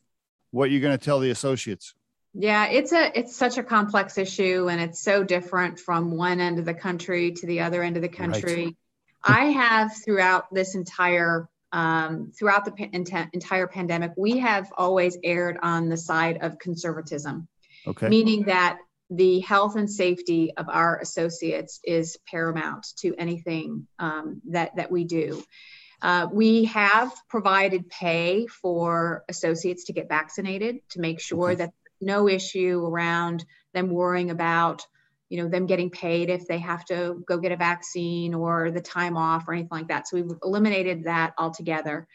[0.52, 1.93] what you're going to tell the associates?
[2.39, 6.60] Yeah, it's a it's such a complex issue and it's so different from one end
[6.60, 8.65] of the country to the other end of the country.
[8.65, 8.76] Right.
[9.23, 15.58] I have throughout this entire um, throughout the pa- entire pandemic, we have always erred
[15.63, 17.47] on the side of conservatism.
[17.88, 18.08] Okay.
[18.08, 18.78] Meaning that
[19.10, 25.06] the health and safety of our associates is paramount to anything um, that that we
[25.06, 25.43] do.
[26.04, 31.56] Uh, we have provided pay for associates to get vaccinated to make sure okay.
[31.56, 34.86] that no issue around them worrying about
[35.29, 38.81] you know them getting paid if they have to go get a vaccine or the
[38.81, 42.07] time off or anything like that so we've eliminated that altogether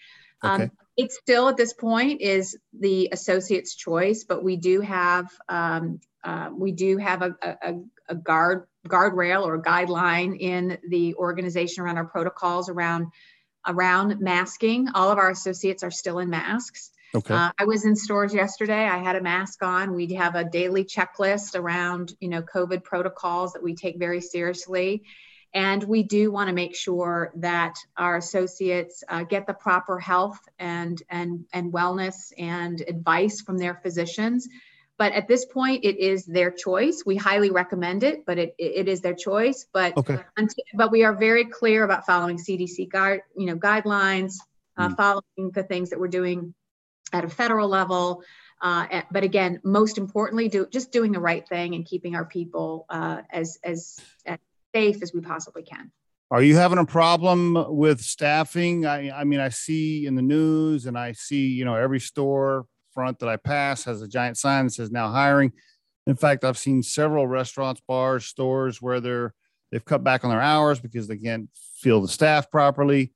[0.43, 0.71] Um, okay.
[0.97, 6.51] It's still at this point is the associate's choice, but we do have um, uh,
[6.53, 7.75] we do have a, a,
[8.09, 13.07] a guard guardrail or a guideline in the organization around our protocols around
[13.67, 14.89] around masking.
[14.95, 16.91] All of our associates are still in masks.
[17.15, 17.35] Okay.
[17.35, 18.85] Uh, I was in stores yesterday.
[18.87, 19.95] I had a mask on.
[19.95, 25.05] We have a daily checklist around, you know, COVID protocols that we take very seriously.
[25.55, 30.39] And we do want to make sure that our associates uh, get the proper health
[30.59, 34.49] and, and, and wellness and advice from their physicians.
[34.97, 37.03] But at this point, it is their choice.
[37.05, 39.67] We highly recommend it, but it, it is their choice.
[39.71, 40.21] But okay.
[40.39, 44.37] until, but we are very clear about following CDC guide, you know, guidelines,
[44.79, 44.97] uh, mm.
[44.97, 46.55] following the things that we're doing
[47.13, 48.23] at a federal level.
[48.61, 52.87] Uh, but again, most importantly, do just doing the right thing and keeping our people
[52.89, 54.39] uh, as, as, as
[54.75, 55.91] safe as we possibly can.
[56.31, 58.87] Are you having a problem with staffing?
[58.87, 62.67] I, I mean, I see in the news and I see, you know, every store
[62.95, 65.53] front that I pass has a giant sign that says now hiring.
[66.07, 69.35] In fact, I've seen several restaurants, bars, stores where they're
[69.71, 71.49] they've cut back on their hours because they can't
[71.81, 73.13] fill the staff properly.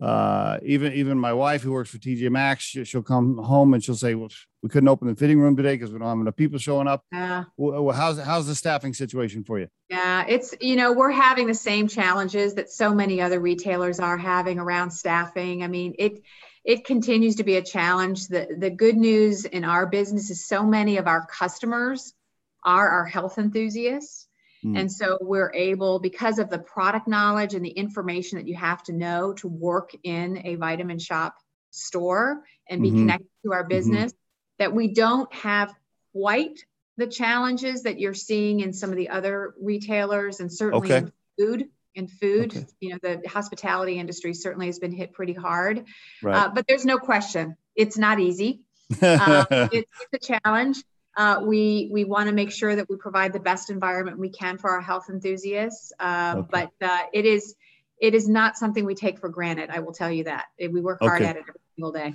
[0.00, 3.82] Uh, even even my wife who works for TJ Maxx, she, will come home and
[3.82, 4.28] she'll say, "Well,
[4.62, 7.02] we couldn't open the fitting room today because we don't have enough people showing up."
[7.10, 7.44] Yeah.
[7.56, 9.66] Well, how's how's the staffing situation for you?
[9.88, 14.16] Yeah, it's you know we're having the same challenges that so many other retailers are
[14.16, 15.64] having around staffing.
[15.64, 16.22] I mean it
[16.64, 18.28] it continues to be a challenge.
[18.28, 22.14] The the good news in our business is so many of our customers
[22.62, 24.27] are our health enthusiasts
[24.64, 24.78] Mm.
[24.78, 28.82] And so we're able, because of the product knowledge and the information that you have
[28.84, 31.34] to know to work in a Vitamin Shoppe
[31.70, 32.98] store and be mm-hmm.
[32.98, 33.68] connected to our mm-hmm.
[33.68, 34.62] business, mm-hmm.
[34.64, 35.74] that we don't have
[36.12, 36.58] quite
[36.96, 41.06] the challenges that you're seeing in some of the other retailers and certainly okay.
[41.06, 41.68] in food.
[41.94, 42.66] In food, okay.
[42.78, 45.86] you know, the hospitality industry certainly has been hit pretty hard.
[46.22, 46.36] Right.
[46.36, 48.62] Uh, but there's no question, it's not easy.
[49.02, 50.84] uh, it, it's a challenge.
[51.18, 54.56] Uh, we we want to make sure that we provide the best environment we can
[54.56, 55.92] for our health enthusiasts.
[55.98, 56.48] Uh, okay.
[56.80, 57.56] But uh, it is
[58.00, 59.68] it is not something we take for granted.
[59.68, 61.30] I will tell you that we work hard okay.
[61.30, 62.14] at it every single day.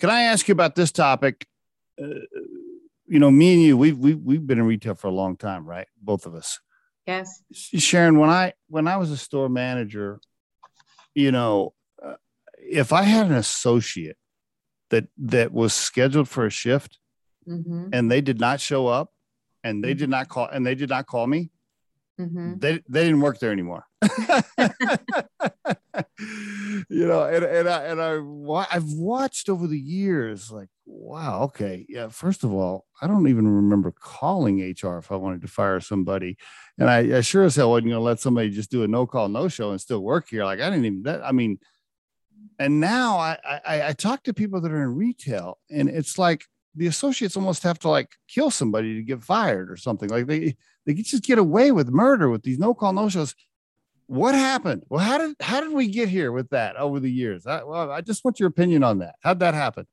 [0.00, 1.46] Can I ask you about this topic?
[1.98, 2.08] Uh,
[3.06, 5.64] you know, me and you, we've we've we've been in retail for a long time,
[5.64, 5.88] right?
[6.02, 6.60] Both of us.
[7.06, 7.40] Yes.
[7.52, 10.20] Sharon, when I when I was a store manager,
[11.14, 11.72] you know,
[12.04, 12.16] uh,
[12.58, 14.18] if I had an associate
[14.90, 16.98] that that was scheduled for a shift
[17.48, 17.88] mm-hmm.
[17.92, 19.12] and they did not show up
[19.64, 20.12] and they did mm-hmm.
[20.12, 21.50] not call and they did not call me
[22.20, 22.54] mm-hmm.
[22.58, 23.84] they, they didn't work there anymore
[26.88, 28.20] you know and, and i and i
[28.70, 33.48] i've watched over the years like wow okay yeah first of all i don't even
[33.48, 36.36] remember calling hr if i wanted to fire somebody
[36.78, 39.06] and i, I sure as hell wasn't going to let somebody just do a no
[39.06, 41.58] call no show and still work here like i didn't even that i mean
[42.58, 46.46] and now I, I i talk to people that are in retail and it's like
[46.76, 50.08] the associates almost have to like kill somebody to get fired or something.
[50.10, 53.34] Like they they just get away with murder with these no call no shows.
[54.06, 54.84] What happened?
[54.88, 57.46] Well, how did how did we get here with that over the years?
[57.46, 59.16] I, well, I just want your opinion on that.
[59.20, 59.86] How'd that happen?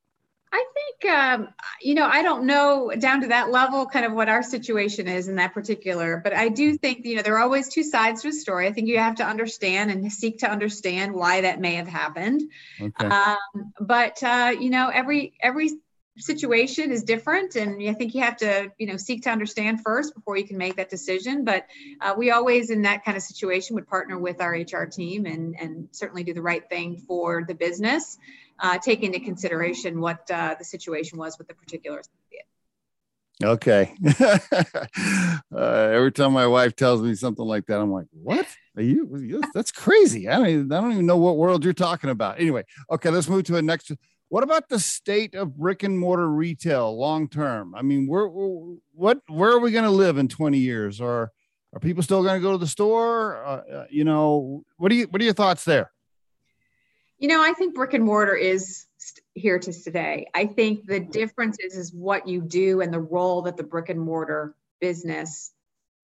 [0.52, 0.64] I
[1.02, 1.48] think um,
[1.82, 5.28] you know I don't know down to that level, kind of what our situation is
[5.28, 6.22] in that particular.
[6.24, 8.68] But I do think you know there are always two sides to a story.
[8.68, 12.44] I think you have to understand and seek to understand why that may have happened.
[12.80, 13.08] Okay.
[13.08, 15.72] Um, but uh, you know every every
[16.18, 20.14] situation is different and i think you have to you know seek to understand first
[20.14, 21.66] before you can make that decision but
[22.02, 25.56] uh, we always in that kind of situation would partner with our hr team and
[25.60, 28.20] and certainly do the right thing for the business
[28.60, 32.46] uh, take into consideration what uh, the situation was with the particular associate.
[33.44, 33.94] Okay.
[35.56, 38.48] Uh, every time my wife tells me something like that i'm like what?
[38.76, 40.28] Are you that's crazy.
[40.28, 42.40] I don't even, i don't even know what world you're talking about.
[42.40, 43.92] Anyway okay let's move to a next
[44.34, 47.76] what about the state of brick and mortar retail long term?
[47.76, 51.00] I mean, where what where are we going to live in 20 years?
[51.00, 51.32] Or
[51.72, 53.46] are people still going to go to the store?
[53.46, 55.92] Uh, uh, you know, what do you what are your thoughts there?
[57.20, 58.88] You know, I think brick and mortar is
[59.36, 60.26] here to stay.
[60.34, 63.90] I think the difference is is what you do and the role that the brick
[63.90, 65.52] and mortar business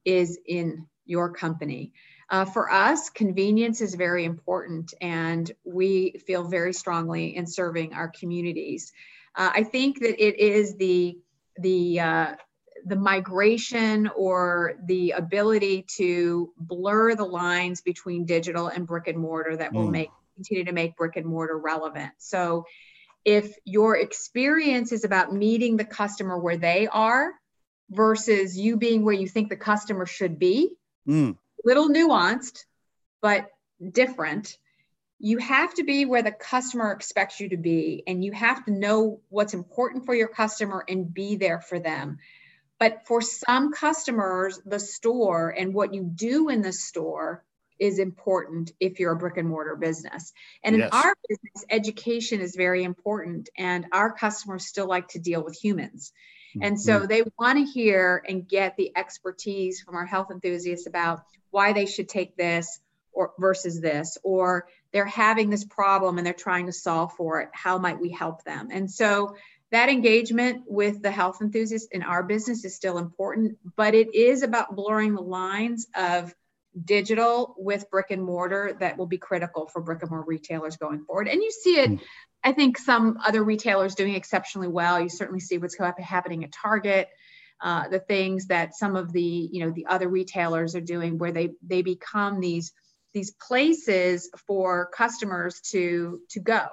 [0.06, 1.94] is in your company.
[2.30, 8.08] Uh, for us, convenience is very important, and we feel very strongly in serving our
[8.08, 8.92] communities.
[9.36, 11.18] Uh, I think that it is the
[11.58, 12.36] the uh,
[12.86, 19.58] the migration or the ability to blur the lines between digital and brick and mortar
[19.58, 19.92] that will mm.
[19.92, 22.12] make continue to make brick and mortar relevant.
[22.20, 22.66] So,
[23.26, 27.32] if your experience is about meeting the customer where they are
[27.90, 30.76] versus you being where you think the customer should be,
[31.08, 32.66] mm little nuanced,
[33.22, 33.50] but
[33.92, 34.58] different.
[35.20, 38.72] you have to be where the customer expects you to be and you have to
[38.72, 42.18] know what's important for your customer and be there for them.
[42.80, 47.44] But for some customers the store and what you do in the store
[47.78, 50.34] is important if you're a brick and mortar business.
[50.64, 55.44] And in our business education is very important and our customers still like to deal
[55.44, 56.14] with humans
[56.62, 57.08] and so mm-hmm.
[57.08, 61.22] they want to hear and get the expertise from our health enthusiasts about
[61.52, 62.80] why they should take this
[63.12, 67.50] or versus this or they're having this problem and they're trying to solve for it
[67.54, 69.36] how might we help them and so
[69.72, 74.44] that engagement with the health enthusiasts in our business is still important but it is
[74.44, 76.34] about blurring the lines of
[76.86, 81.04] digital with brick and mortar that will be critical for brick and mortar retailers going
[81.04, 81.96] forward and you see it hmm.
[82.44, 85.00] I think some other retailers doing exceptionally well.
[85.00, 87.10] You certainly see what's happening at target
[87.62, 91.32] uh, the things that some of the you know the other retailers are doing where
[91.32, 92.72] they they become these
[93.14, 96.66] these places for customers to to go.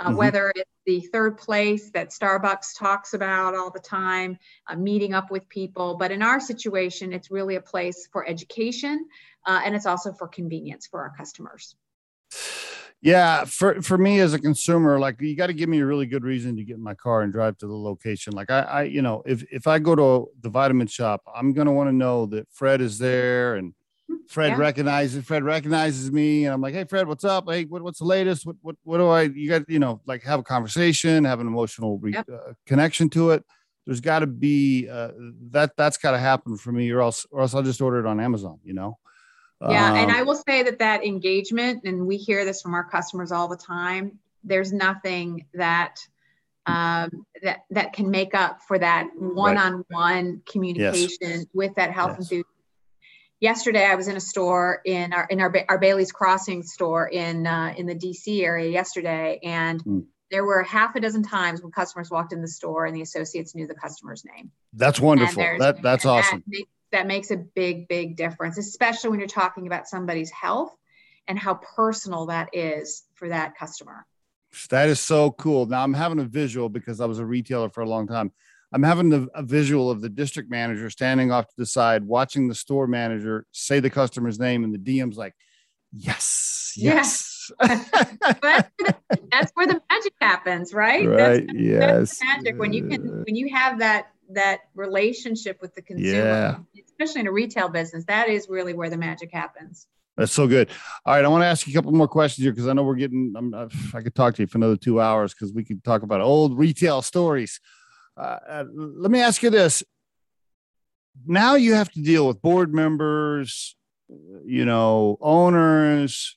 [0.00, 0.16] Uh, mm-hmm.
[0.16, 4.38] whether it's the third place that starbucks talks about all the time
[4.68, 5.96] uh, meeting up with people.
[5.96, 9.08] But in our situation it's really a place for education
[9.44, 11.74] uh, and it's also for convenience for our customers
[13.00, 16.06] yeah for for me as a consumer like you got to give me a really
[16.06, 18.82] good reason to get in my car and drive to the location like i i
[18.82, 21.94] you know if if i go to the Vitamin Shoppe i'm going to want to
[21.94, 23.72] know that fred is there and
[24.28, 24.56] Fred yeah.
[24.56, 27.44] recognizes Fred recognizes me, and I'm like, "Hey, Fred, what's up?
[27.48, 28.46] Hey, what, what's the latest?
[28.46, 29.22] What, what, what do I?
[29.22, 32.28] You got, you know, like have a conversation, have an emotional re- yep.
[32.28, 33.44] uh, connection to it.
[33.86, 35.10] There's got to be uh,
[35.50, 35.76] that.
[35.76, 38.20] That's got to happen for me, or else, or else I'll just order it on
[38.20, 38.60] Amazon.
[38.64, 38.98] You know.
[39.60, 42.84] Yeah, um, and I will say that that engagement, and we hear this from our
[42.84, 44.18] customers all the time.
[44.44, 45.98] There's nothing that
[46.66, 50.46] um, that that can make up for that one-on-one right.
[50.46, 51.46] communication yes.
[51.52, 52.18] with that health yes.
[52.20, 52.48] enthusiast
[53.40, 57.46] yesterday I was in a store in our in our, our Bailey's Crossing store in
[57.46, 60.04] uh, in the DC area yesterday, and mm.
[60.30, 63.54] there were half a dozen times when customers walked in the store and the associates
[63.54, 64.50] knew the customer's name.
[64.72, 65.42] That's wonderful.
[65.58, 66.42] That that's awesome.
[66.46, 70.74] That makes, that makes a big big difference, especially when you're talking about somebody's health
[71.26, 74.06] and how personal that is for that customer.
[74.70, 75.66] That is so cool.
[75.66, 78.32] Now I'm having a visual because I was a retailer for a long time.
[78.72, 82.48] I'm having the, a visual of the district manager standing off to the side, watching
[82.48, 85.34] the store manager say the customer's name, and the DM's like,
[85.92, 87.82] "Yes, yes." Yeah.
[89.30, 91.06] that's where the magic happens, right?
[91.08, 91.46] Right.
[91.46, 92.18] That's, yes.
[92.18, 96.77] That's magic when you can when you have that that relationship with the consumer, yeah.
[96.98, 98.04] Especially in a retail business.
[98.06, 99.86] That is really where the magic happens.
[100.16, 100.68] That's so good.
[101.06, 102.82] All right, I want to ask you a couple more questions here because I know
[102.82, 103.34] we're getting.
[103.36, 103.54] I'm,
[103.94, 106.58] I could talk to you for another two hours because we could talk about old
[106.58, 107.60] retail stories.
[108.16, 109.84] Uh, uh, let me ask you this.
[111.24, 113.76] Now you have to deal with board members,
[114.44, 116.36] you know, owners.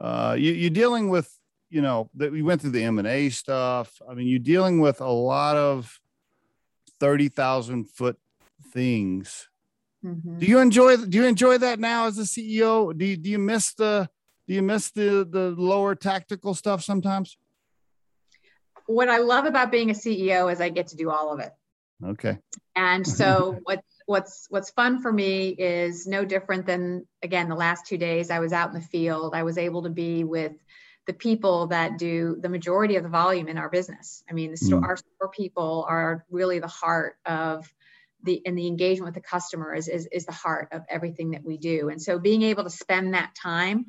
[0.00, 1.32] Uh, you, are dealing with,
[1.70, 4.02] you know, that we went through the M and A stuff.
[4.08, 6.00] I mean, you're dealing with a lot of
[6.98, 8.18] thirty thousand foot
[8.72, 9.48] things.
[10.04, 10.38] Mm-hmm.
[10.38, 10.96] Do you enjoy?
[10.96, 12.96] Do you enjoy that now as a CEO?
[12.96, 14.08] Do you, do you miss the
[14.46, 17.36] do you miss the the lower tactical stuff sometimes?
[18.86, 21.52] what I love about being a CEO is I get to do all of it.
[22.04, 22.38] Okay.
[22.76, 27.86] And so what what's what's fun for me is no different than again the last
[27.86, 29.34] two days I was out in the field.
[29.34, 30.52] I was able to be with
[31.06, 34.24] the people that do the majority of the volume in our business.
[34.28, 34.86] I mean, the store, mm.
[34.86, 37.70] our store people are really the heart of
[38.24, 41.44] the and the engagement with the customer is, is is the heart of everything that
[41.44, 41.88] we do.
[41.88, 43.86] And so being able to spend that time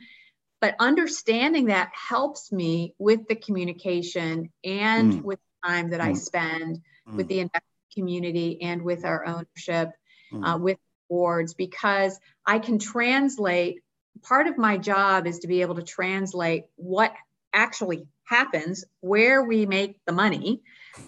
[0.62, 5.22] but understanding that helps me with the communication and mm.
[5.22, 6.06] with time that mm.
[6.06, 7.16] I spend mm.
[7.16, 7.64] with the investment
[7.94, 9.92] community and with our ownership,
[10.32, 10.46] mm.
[10.46, 10.78] uh, with
[11.10, 13.82] boards, because I can translate.
[14.24, 17.14] Part of my job is to be able to translate what
[17.54, 20.62] actually happens, where we make the money,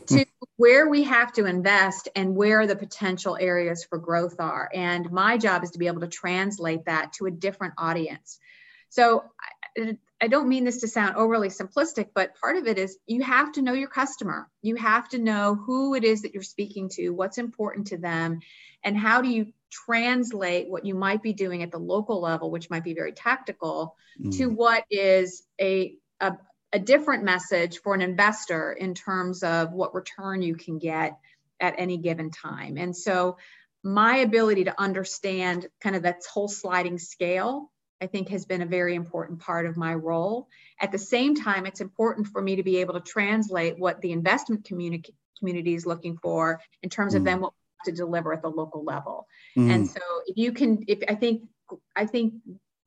[0.07, 0.25] to
[0.57, 4.69] where we have to invest and where the potential areas for growth are.
[4.73, 8.39] And my job is to be able to translate that to a different audience.
[8.89, 9.23] So
[9.77, 13.21] I, I don't mean this to sound overly simplistic, but part of it is you
[13.21, 14.49] have to know your customer.
[14.61, 18.39] You have to know who it is that you're speaking to, what's important to them,
[18.83, 22.69] and how do you translate what you might be doing at the local level, which
[22.69, 24.35] might be very tactical, mm.
[24.37, 26.33] to what is a, a,
[26.73, 31.17] a different message for an investor in terms of what return you can get
[31.59, 32.77] at any given time.
[32.77, 33.37] And so
[33.83, 38.65] my ability to understand kind of that whole sliding scale I think has been a
[38.65, 40.47] very important part of my role.
[40.79, 44.11] At the same time, it's important for me to be able to translate what the
[44.11, 47.17] investment community community is looking for in terms mm.
[47.17, 47.53] of then what
[47.85, 49.27] to deliver at the local level.
[49.57, 49.71] Mm.
[49.71, 51.43] And so if you can, if I think,
[51.95, 52.33] I think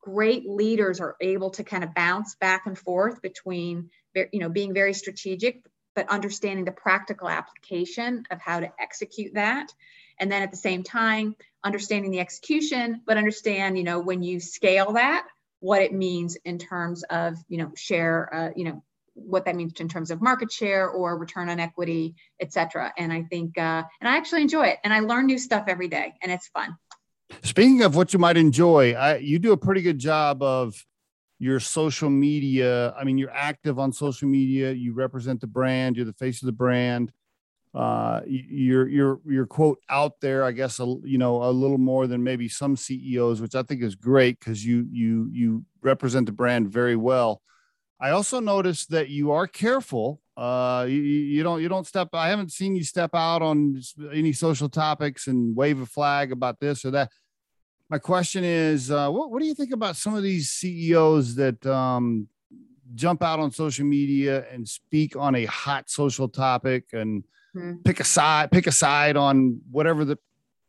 [0.01, 4.73] great leaders are able to kind of bounce back and forth between you know being
[4.73, 5.63] very strategic
[5.95, 9.73] but understanding the practical application of how to execute that.
[10.19, 14.39] And then at the same time understanding the execution but understand you know when you
[14.39, 15.27] scale that
[15.59, 18.83] what it means in terms of you know share uh, you know
[19.13, 22.91] what that means in terms of market share or return on equity et cetera.
[22.97, 25.87] And i think uh, and i actually enjoy it and i learn new stuff every
[25.87, 26.75] day and it's fun
[27.43, 30.85] speaking of what you might enjoy I, you do a pretty good job of
[31.39, 32.93] your social media.
[32.93, 34.71] I mean you're active on social media.
[34.71, 35.95] You represent the brand.
[35.95, 37.11] You're the face of the brand.
[37.73, 42.05] Uh, you're you're you're quote out there i guess a, you know a little more
[42.05, 46.33] than maybe some ceos which i think is great because you you you represent the
[46.33, 47.41] brand very well.
[47.99, 50.19] I also noticed that you are careful.
[50.35, 53.79] Uh, you, you don't you don't step i haven't seen you step out on
[54.11, 57.09] any social topics and wave a flag about this or that
[57.91, 61.63] my question is uh, what, what do you think about some of these ceos that
[61.65, 62.25] um,
[62.95, 67.81] jump out on social media and speak on a hot social topic and mm-hmm.
[67.83, 70.17] pick a side, pick a side on whatever the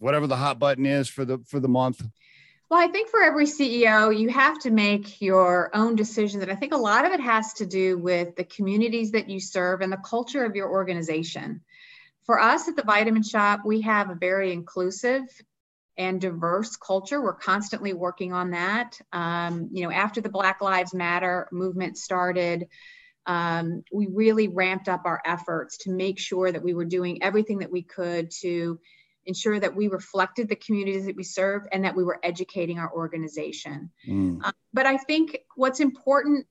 [0.00, 2.04] whatever the hot button is for the for the month?
[2.68, 6.42] Well, I think for every CEO, you have to make your own decisions.
[6.42, 9.38] And I think a lot of it has to do with the communities that you
[9.38, 11.60] serve and the culture of your organization.
[12.24, 15.22] For us at the Vitamin Shoppe, we have a very inclusive
[15.96, 17.20] and diverse culture.
[17.20, 18.98] We're constantly working on that.
[19.12, 22.68] Um, you know, after the Black Lives Matter movement started,
[23.26, 27.58] um, we really ramped up our efforts to make sure that we were doing everything
[27.58, 28.80] that we could to
[29.24, 32.92] ensure that we reflected the communities that we serve and that we were educating our
[32.92, 33.90] organization.
[34.08, 34.40] Mm.
[34.42, 36.46] Uh, but I think what's important,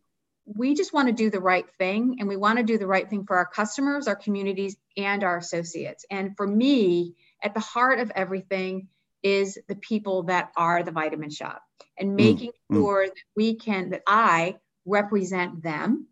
[0.46, 3.10] we just want to do the right thing and we want to do the right
[3.10, 6.06] thing for our customers, our communities, and our associates.
[6.10, 8.88] And for me, at the heart of everything
[9.24, 11.62] is the people that are the Vitamin Shoppe
[11.98, 12.16] and mm.
[12.16, 12.76] making mm.
[12.76, 16.08] sure that we can, that I represent them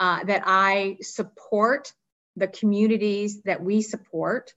[0.00, 1.92] uh, that I support
[2.34, 4.54] the communities that we support.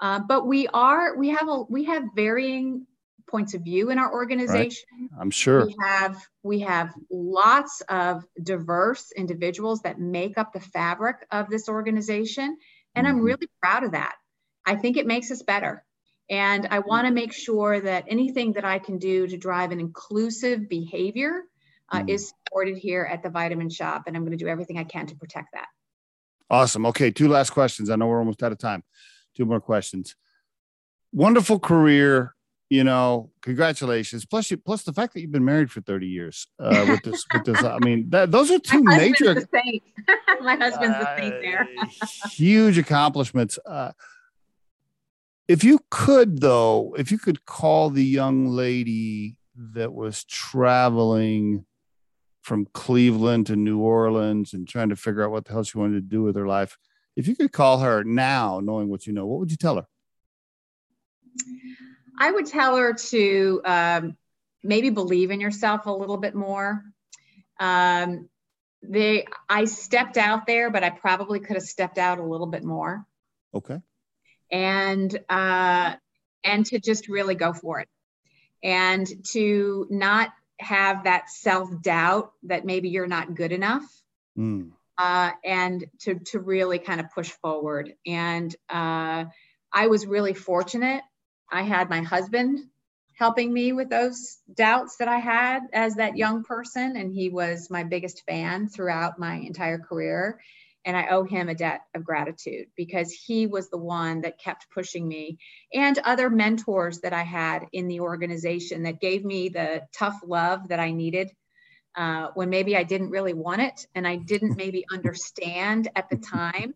[0.00, 2.86] Uh, but we are we have a we have varying
[3.28, 4.84] points of view in our organization.
[5.00, 5.20] Right.
[5.20, 11.26] I'm sure we have we have lots of diverse individuals that make up the fabric
[11.30, 12.56] of this organization,
[12.94, 13.16] and mm-hmm.
[13.16, 14.14] I'm really proud of that.
[14.64, 15.84] I think it makes us better.
[16.30, 19.80] And I want to make sure that anything that I can do to drive an
[19.80, 21.42] inclusive behavior
[21.92, 22.08] uh, mm.
[22.10, 25.06] is supported here at the Vitamin Shoppe, and I'm going to do everything I can
[25.06, 25.66] to protect that.
[26.50, 26.86] Awesome.
[26.86, 27.90] Okay, two last questions.
[27.90, 28.82] I know we're almost out of time.
[29.36, 30.14] Two more questions.
[31.12, 32.34] Wonderful career.
[32.70, 34.24] You know, congratulations.
[34.24, 37.24] Plus, you plus the fact that you've been married for 30 years uh, with this.
[37.32, 39.34] with this, I mean, that, those are two My major.
[40.40, 41.68] My husband's the saint there.
[41.80, 43.58] Uh, huge accomplishments.
[43.64, 43.92] Uh,
[45.48, 51.66] if you could, though, if you could call the young lady that was traveling
[52.42, 55.94] from Cleveland to New Orleans and trying to figure out what the hell she wanted
[55.94, 56.76] to do with her life.
[57.16, 59.86] If you could call her now, knowing what you know, what would you tell her?
[62.18, 64.16] I would tell her to um,
[64.62, 66.84] maybe believe in yourself a little bit more.
[67.58, 68.28] Um,
[68.82, 72.64] they, I stepped out there, but I probably could have stepped out a little bit
[72.64, 73.04] more.
[73.54, 73.80] Okay.
[74.54, 75.96] And uh,
[76.44, 77.88] and to just really go for it,
[78.62, 80.30] and to not
[80.60, 83.84] have that self doubt that maybe you're not good enough.
[84.38, 84.70] Mm.
[84.96, 87.94] Uh, and to, to really kind of push forward.
[88.06, 89.24] And uh,
[89.72, 91.02] I was really fortunate.
[91.50, 92.60] I had my husband
[93.18, 96.96] helping me with those doubts that I had as that young person.
[96.96, 100.40] And he was my biggest fan throughout my entire career
[100.84, 104.70] and I owe him a debt of gratitude because he was the one that kept
[104.70, 105.38] pushing me
[105.72, 110.68] and other mentors that I had in the organization that gave me the tough love
[110.68, 111.30] that I needed
[111.96, 116.16] uh, when maybe I didn't really want it and I didn't maybe understand at the
[116.32, 116.74] time.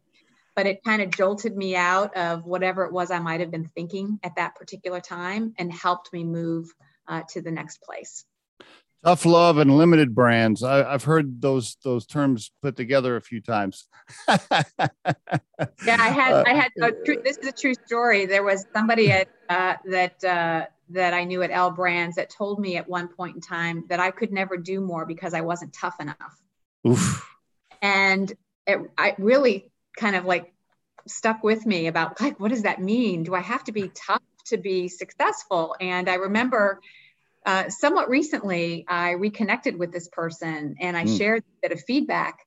[0.57, 3.69] But it kind of jolted me out of whatever it was I might have been
[3.69, 6.75] thinking at that particular time and helped me move
[7.07, 8.25] uh, to the next place.
[9.05, 10.65] Tough love and limited brands.
[10.65, 13.87] I, have heard those those terms put together a few times.
[14.29, 14.37] yeah,
[15.87, 18.27] I had I had a true, this is a true story.
[18.27, 22.59] There was somebody at uh, that uh, that I knew at L Brands that told
[22.59, 25.73] me at one point in time that I could never do more because I wasn't
[25.73, 26.43] tough enough.
[26.87, 27.25] Oof.
[27.81, 28.33] And
[28.67, 30.53] it, I really kind of like
[31.07, 33.23] stuck with me about like what does that mean?
[33.23, 35.77] Do I have to be tough to be successful?
[35.81, 36.81] And I remember
[37.47, 41.19] uh, somewhat recently, I reconnected with this person and I mm.
[41.19, 42.41] shared a bit of feedback.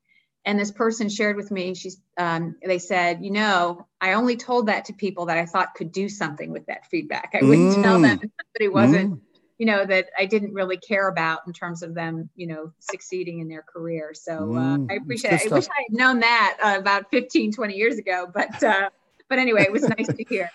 [0.44, 4.68] And this person shared with me, she's, um, they said, you know, I only told
[4.68, 7.32] that to people that I thought could do something with that feedback.
[7.40, 7.84] I wouldn't mm.
[7.84, 9.22] tell them if somebody wasn't, mm.
[9.60, 13.40] you know, that I didn't really care about in terms of them, you know, succeeding
[13.40, 14.14] in their career.
[14.16, 15.52] So uh, mm, I appreciate it.
[15.52, 18.90] I wish I had known that uh, about 15, 20 years ago, but, uh,
[19.30, 20.50] but anyway, it was nice to hear.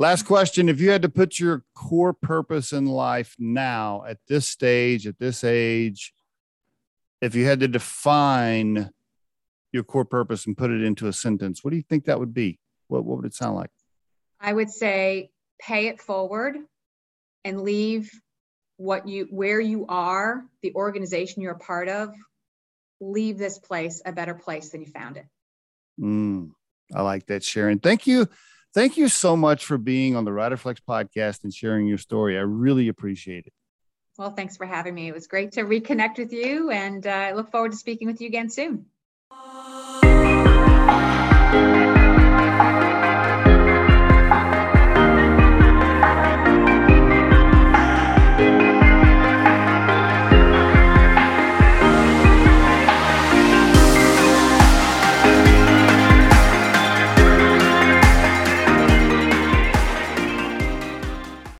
[0.00, 0.68] Last question.
[0.68, 5.18] If you had to put your core purpose in life now at this stage, at
[5.18, 6.14] this age,
[7.20, 8.90] if you had to define
[9.72, 12.32] your core purpose and put it into a sentence, what do you think that would
[12.32, 12.60] be?
[12.86, 13.70] What, what would it sound like?
[14.40, 15.30] I would say
[15.60, 16.56] pay it forward
[17.44, 18.08] and leave
[18.76, 22.14] what you where you are, the organization you're a part of,
[23.00, 25.26] leave this place a better place than you found it.
[26.00, 26.52] Mm,
[26.94, 27.80] I like that, Sharon.
[27.80, 28.28] Thank you.
[28.78, 32.38] Thank you so much for being on the Riderflex podcast and sharing your story.
[32.38, 33.52] I really appreciate it.
[34.16, 35.08] Well, thanks for having me.
[35.08, 38.20] It was great to reconnect with you, and uh, I look forward to speaking with
[38.20, 38.86] you again soon.